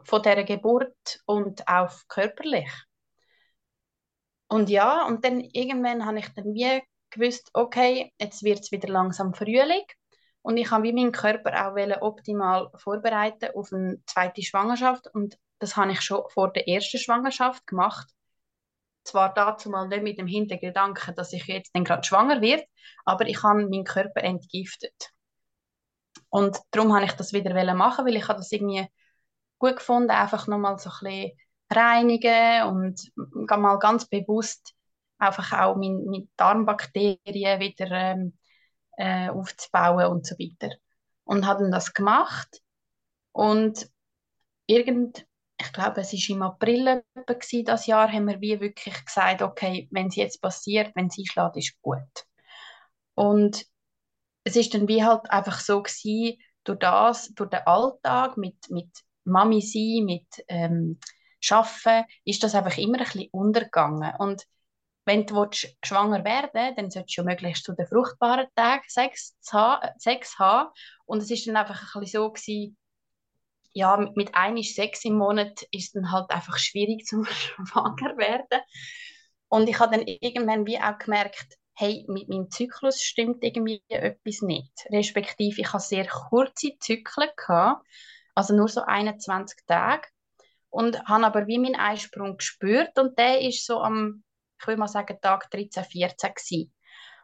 [0.04, 2.70] von dieser Geburt und auch körperlich.
[4.48, 8.88] Und ja, und dann irgendwann habe ich dann wie gewusst, okay, jetzt wird es wieder
[8.88, 9.84] langsam Frühling.
[10.42, 15.08] Und ich habe wie meinen Körper auch optimal vorbereiten auf eine zweite Schwangerschaft.
[15.12, 18.08] Und das habe ich schon vor der ersten Schwangerschaft gemacht.
[19.02, 22.64] Zwar dazu mal nicht mit dem Hintergedanken, dass ich jetzt dann gerade schwanger werde,
[23.04, 25.12] aber ich habe meinen Körper entgiftet.
[26.28, 28.86] Und darum habe ich das wieder machen, weil ich habe das irgendwie
[29.58, 31.38] gut gefunden, einfach nochmal so ein bisschen
[31.70, 34.74] reinigen und mal ganz bewusst
[35.18, 38.36] einfach auch meine, meine Darmbakterien wieder ähm,
[38.96, 40.74] äh, aufzubauen und so weiter.
[41.24, 42.62] Und haben das gemacht
[43.32, 43.90] und
[44.66, 45.26] irgend,
[45.60, 49.88] ich glaube, es war im April gewesen, das Jahr, haben wir wie wirklich gesagt, okay,
[49.90, 52.26] wenn es jetzt passiert, wenn es einschlägt, ist gut.
[53.14, 53.64] Und
[54.44, 58.90] es ist dann wie halt einfach so gewesen, durch das, durch den Alltag mit, mit
[59.24, 60.98] Mami sein, mit ähm,
[61.52, 64.14] Arbeiten, ist das einfach immer ein bisschen untergegangen.
[64.18, 64.44] Und
[65.04, 69.36] wenn du willst, schwanger werden willst, dann solltest du möglichst zu den fruchtbaren Tagen Sex,
[69.52, 70.70] haben, Sex haben.
[71.04, 72.76] Und es ist dann einfach ein bisschen so gewesen,
[73.72, 78.62] ja, mit, einem Sex im Monat ist dann halt einfach schwierig zum schwanger werden.
[79.48, 84.40] Und ich habe dann irgendwann wie auch gemerkt, hey, mit meinem Zyklus stimmt irgendwie etwas
[84.40, 84.72] nicht.
[84.90, 87.86] Respektive, ich hatte sehr kurze Zyklen, gehabt,
[88.34, 90.08] also nur so 21 Tage.
[90.70, 94.24] Und habe aber wie meinen Eisprung gespürt und der ist so am
[94.60, 96.72] ich würde mal sagen, Tag 13, 14 gewesen.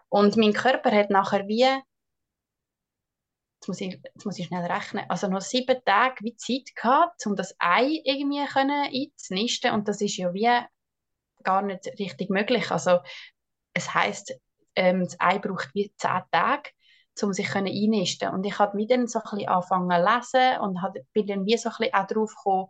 [0.08, 5.28] Und mein Körper hat nachher wie, jetzt muss ich, jetzt muss ich schnell rechnen, also
[5.28, 10.16] noch sieben Tage wie Zeit gehabt, um das Ei irgendwie können einzunisten und das ist
[10.16, 10.50] ja wie
[11.42, 12.70] gar nicht richtig möglich.
[12.70, 13.00] Also
[13.72, 14.34] es heißt,
[14.76, 16.70] ähm, das Ei braucht wie zehn Tage,
[17.22, 20.78] um sich einnisten Und ich habe wieder so ein bisschen angefangen zu lesen und
[21.12, 22.68] bin dann wie so ein bisschen auch darauf gekommen,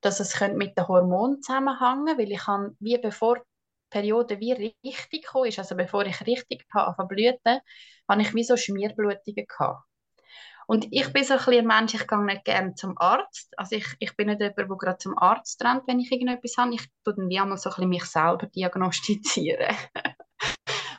[0.00, 3.38] dass es mit den Hormonen zusammenhängen weil ich habe, wie bevor
[3.90, 7.60] Periode wie richtig gekommen ist, also bevor ich richtig habe blüten,
[8.08, 9.84] hatte ich wie so Schmierblutungen gehabt.
[10.66, 13.52] Und ich bin so ein, ein Mensch, ich gehe nicht gerne zum Arzt.
[13.58, 16.74] Also ich, ich bin nicht jemand, der gerade zum Arzt rennt, wenn ich irgendetwas habe.
[16.74, 19.74] Ich tue dann wie einmal so ein bisschen mich selber diagnostizieren.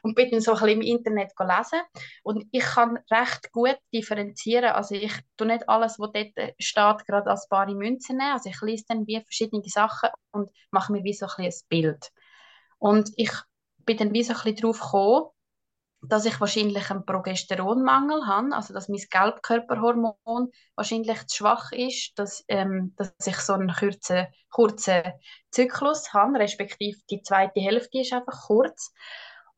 [0.02, 1.82] und bin dann so ein bisschen im Internet lesen.
[2.24, 4.72] Und ich kann recht gut differenzieren.
[4.72, 8.34] Also ich tue nicht alles, was dort steht, gerade als bare Münze nehmen.
[8.34, 11.70] Also ich lese dann wie verschiedene Sachen und mache mir wie so ein, bisschen ein
[11.70, 12.12] Bild.
[12.80, 13.32] Und ich
[13.86, 15.26] bin dann wie so ein bisschen darauf gekommen,
[16.04, 22.44] dass ich wahrscheinlich einen Progesteronmangel habe, also dass mein Gelbkörperhormon wahrscheinlich zu schwach ist, dass,
[22.48, 25.04] ähm, dass ich so einen kurzen, kurzen
[25.52, 28.92] Zyklus habe, respektive die zweite Hälfte ist einfach kurz.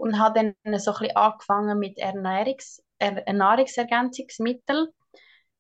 [0.03, 4.87] Und habe dann so ein bisschen angefangen mit Ernährungs er Nahrungsergänzungsmitteln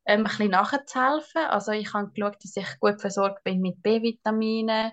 [0.05, 1.45] ähm, ein bisschen nachzuhelfen.
[1.47, 4.91] Also ich habe geschaut, dass ich gut versorgt bin mit B-Vitaminen,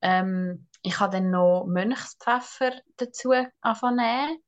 [0.00, 4.38] ähm, ich habe dann noch Mönchspfeffer dazu angefangen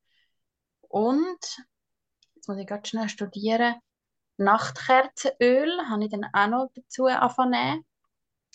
[0.89, 1.39] und
[2.35, 3.77] jetzt muss ich ganz schnell studieren.
[4.36, 7.85] Nachtkerzenöl habe ich dann auch noch dazu angefangen.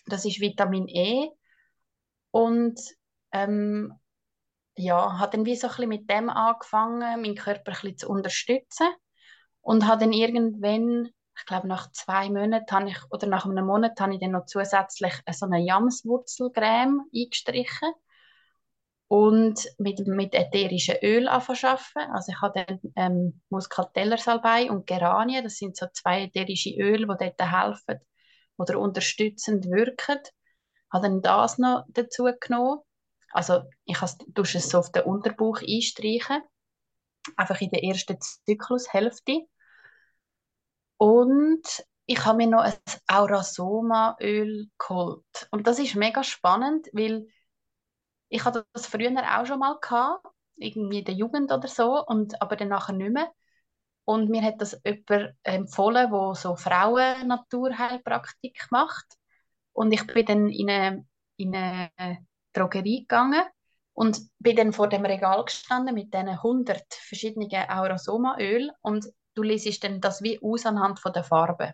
[0.07, 1.29] Das ist Vitamin E
[2.31, 2.81] und
[3.31, 3.97] ähm,
[4.79, 8.87] ja, habe dann wie so ein bisschen mit dem angefangen, meinen Körper ein zu unterstützen
[9.61, 14.13] und habe dann irgendwann ich glaube, nach zwei Monaten ich, oder nach einem Monat habe
[14.13, 17.93] ich dann noch zusätzlich so eine Jamswurzelcreme eingestrichen
[19.07, 25.57] und mit, mit ätherischem Öl anfangen Also ich habe dann ähm, Muscatellersalbei und Geranie, das
[25.57, 28.01] sind so zwei ätherische Öle, die dort helfen
[28.57, 30.19] oder unterstützend wirken.
[30.91, 32.81] Habe dann das noch dazu genommen.
[33.31, 36.41] Also ich tue es so auf den Unterbauch einstreichen,
[37.35, 39.45] einfach in der ersten Zyklushälfte.
[40.97, 41.61] Und
[42.05, 42.73] ich habe mir noch ein
[43.07, 45.47] Aurasoma-Öl geholt.
[45.51, 47.27] Und das ist mega spannend, weil
[48.29, 50.25] ich hatte das früher auch schon mal gehabt,
[50.57, 53.31] irgendwie in der Jugend oder so, und, aber dann nachher nicht mehr.
[54.05, 59.05] Und mir hat das jemand empfohlen, der so Frauen-Naturheilpraktik macht.
[59.71, 61.05] Und ich bin dann in eine,
[61.37, 63.43] in eine Drogerie gegangen
[63.93, 69.05] und bin dann vor dem Regal gestanden mit diesen 100 verschiedenen Aurasoma-Öl und
[69.35, 71.73] du liest dann das wie aus anhand von der Farbe.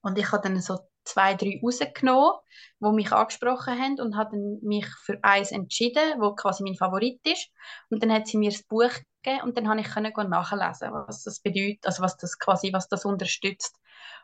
[0.00, 2.38] Und ich habe dann so zwei, drei rausgenommen,
[2.80, 7.50] die mich angesprochen haben und habe mich für eins entschieden, wo quasi mein Favorit ist.
[7.90, 8.92] Und dann hat sie mir das Buch
[9.22, 13.04] gegeben und dann habe ich nachlesen, was das bedeutet, also was das quasi, was das
[13.04, 13.76] unterstützt.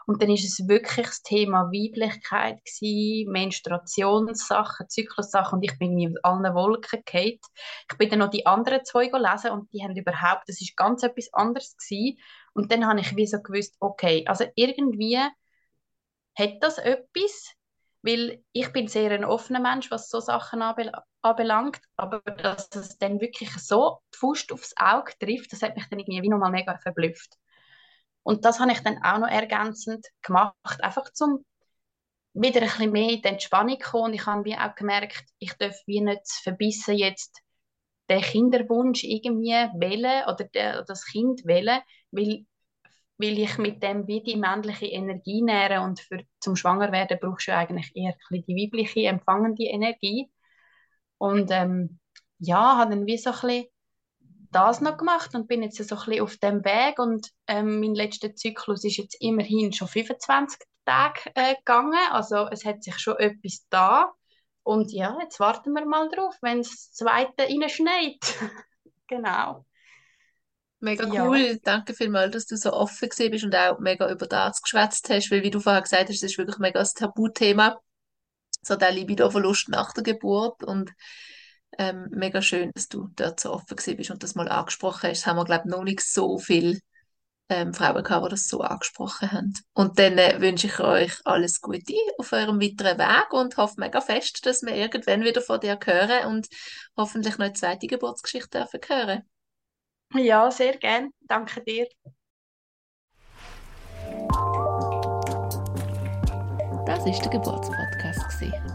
[0.07, 2.61] Und dann ist es wirklich das Thema Weiblichkeit
[3.27, 7.39] Menstruationssachen, Zyklussachen und ich bin mir auf allen Wolken gefallen.
[7.91, 11.03] Ich bin dann noch die anderen zwei gelesen und die haben überhaupt, das ist ganz
[11.03, 12.19] etwas anderes gewesen.
[12.55, 15.19] Und dann habe ich wie so gewusst, okay, also irgendwie
[16.39, 17.53] hat das etwas,
[18.03, 23.21] weil ich bin sehr ein offener Mensch, was so Sachen anbelangt, aber dass es dann
[23.21, 26.79] wirklich so die Faust aufs Auge trifft, das hat mich dann irgendwie wie nochmal mega
[26.79, 27.37] verblüfft.
[28.23, 31.45] Und das habe ich dann auch noch ergänzend gemacht, einfach zum
[32.35, 34.07] wieder ein bisschen mehr in die Entspannung kommen.
[34.07, 37.41] Und ich habe wie auch gemerkt, ich darf wie nicht verbissen jetzt
[38.11, 41.81] den Kinderwunsch irgendwie wählen oder, der, das Kind wählen,
[42.11, 42.45] weil
[43.19, 47.55] weil ich mit dem wie die männliche Energie nähere und für, zum Schwangerwerden brauchst du
[47.55, 50.31] eigentlich eher die weibliche, empfangende Energie.
[51.19, 51.99] Und ähm,
[52.39, 53.67] ja, habe dann wie so ein bisschen
[54.51, 57.95] das noch gemacht und bin jetzt so ein bisschen auf dem Weg und ähm, mein
[57.95, 63.19] letzter Zyklus ist jetzt immerhin schon 25 Tage äh, gegangen, also es hat sich schon
[63.19, 64.13] etwas da
[64.69, 68.19] und ja, jetzt warten wir mal drauf, wenn das zweite schneit.
[69.07, 69.65] genau.
[70.81, 71.39] Mega cool.
[71.39, 71.55] Ja.
[71.63, 75.43] Danke vielmals, dass du so offen bist und auch mega über das geschwätzt hast, weil
[75.43, 77.81] wie du vorher gesagt hast, das ist wirklich mega ein Tabuthema.
[78.61, 80.93] So der Libido-Verlust nach der Geburt und
[81.79, 85.21] ähm, mega schön, dass du dort so offen bist und das mal angesprochen hast.
[85.21, 86.81] Das haben wir, glaube ich, noch nicht so viele
[87.49, 89.55] ähm, Frauen gehabt, die das so angesprochen haben.
[89.73, 94.01] Und dann äh, wünsche ich euch alles Gute auf eurem weiteren Weg und hoffe mega
[94.01, 96.49] fest, dass wir irgendwann wieder von dir hören und
[96.97, 99.23] hoffentlich noch eine zweite Geburtsgeschichte dürfen hören.
[100.15, 101.11] Ja, sehr gern.
[101.21, 101.87] Danke dir.
[106.89, 108.25] Das ist der Geburtspodcast.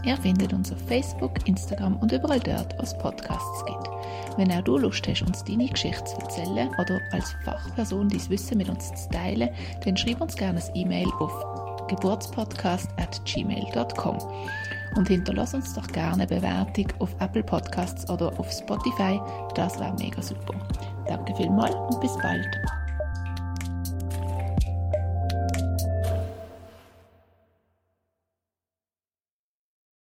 [0.04, 3.90] Ihr findet uns auf Facebook, Instagram und überall dort, wo es Podcasts gibt.
[4.36, 8.58] Wenn auch du Lust hast, uns deine Geschichte zu erzählen oder als Fachperson dein Wissen
[8.58, 9.48] mit uns zu teilen,
[9.84, 11.32] dann schreib uns gerne ein E-Mail auf
[11.88, 14.18] geburtspodcast.gmail.com
[14.96, 19.20] und hinterlass uns doch gerne eine Bewertung auf Apple Podcasts oder auf Spotify.
[19.56, 20.54] Das wäre mega super.
[21.08, 22.46] Danke vielmals und bis bald.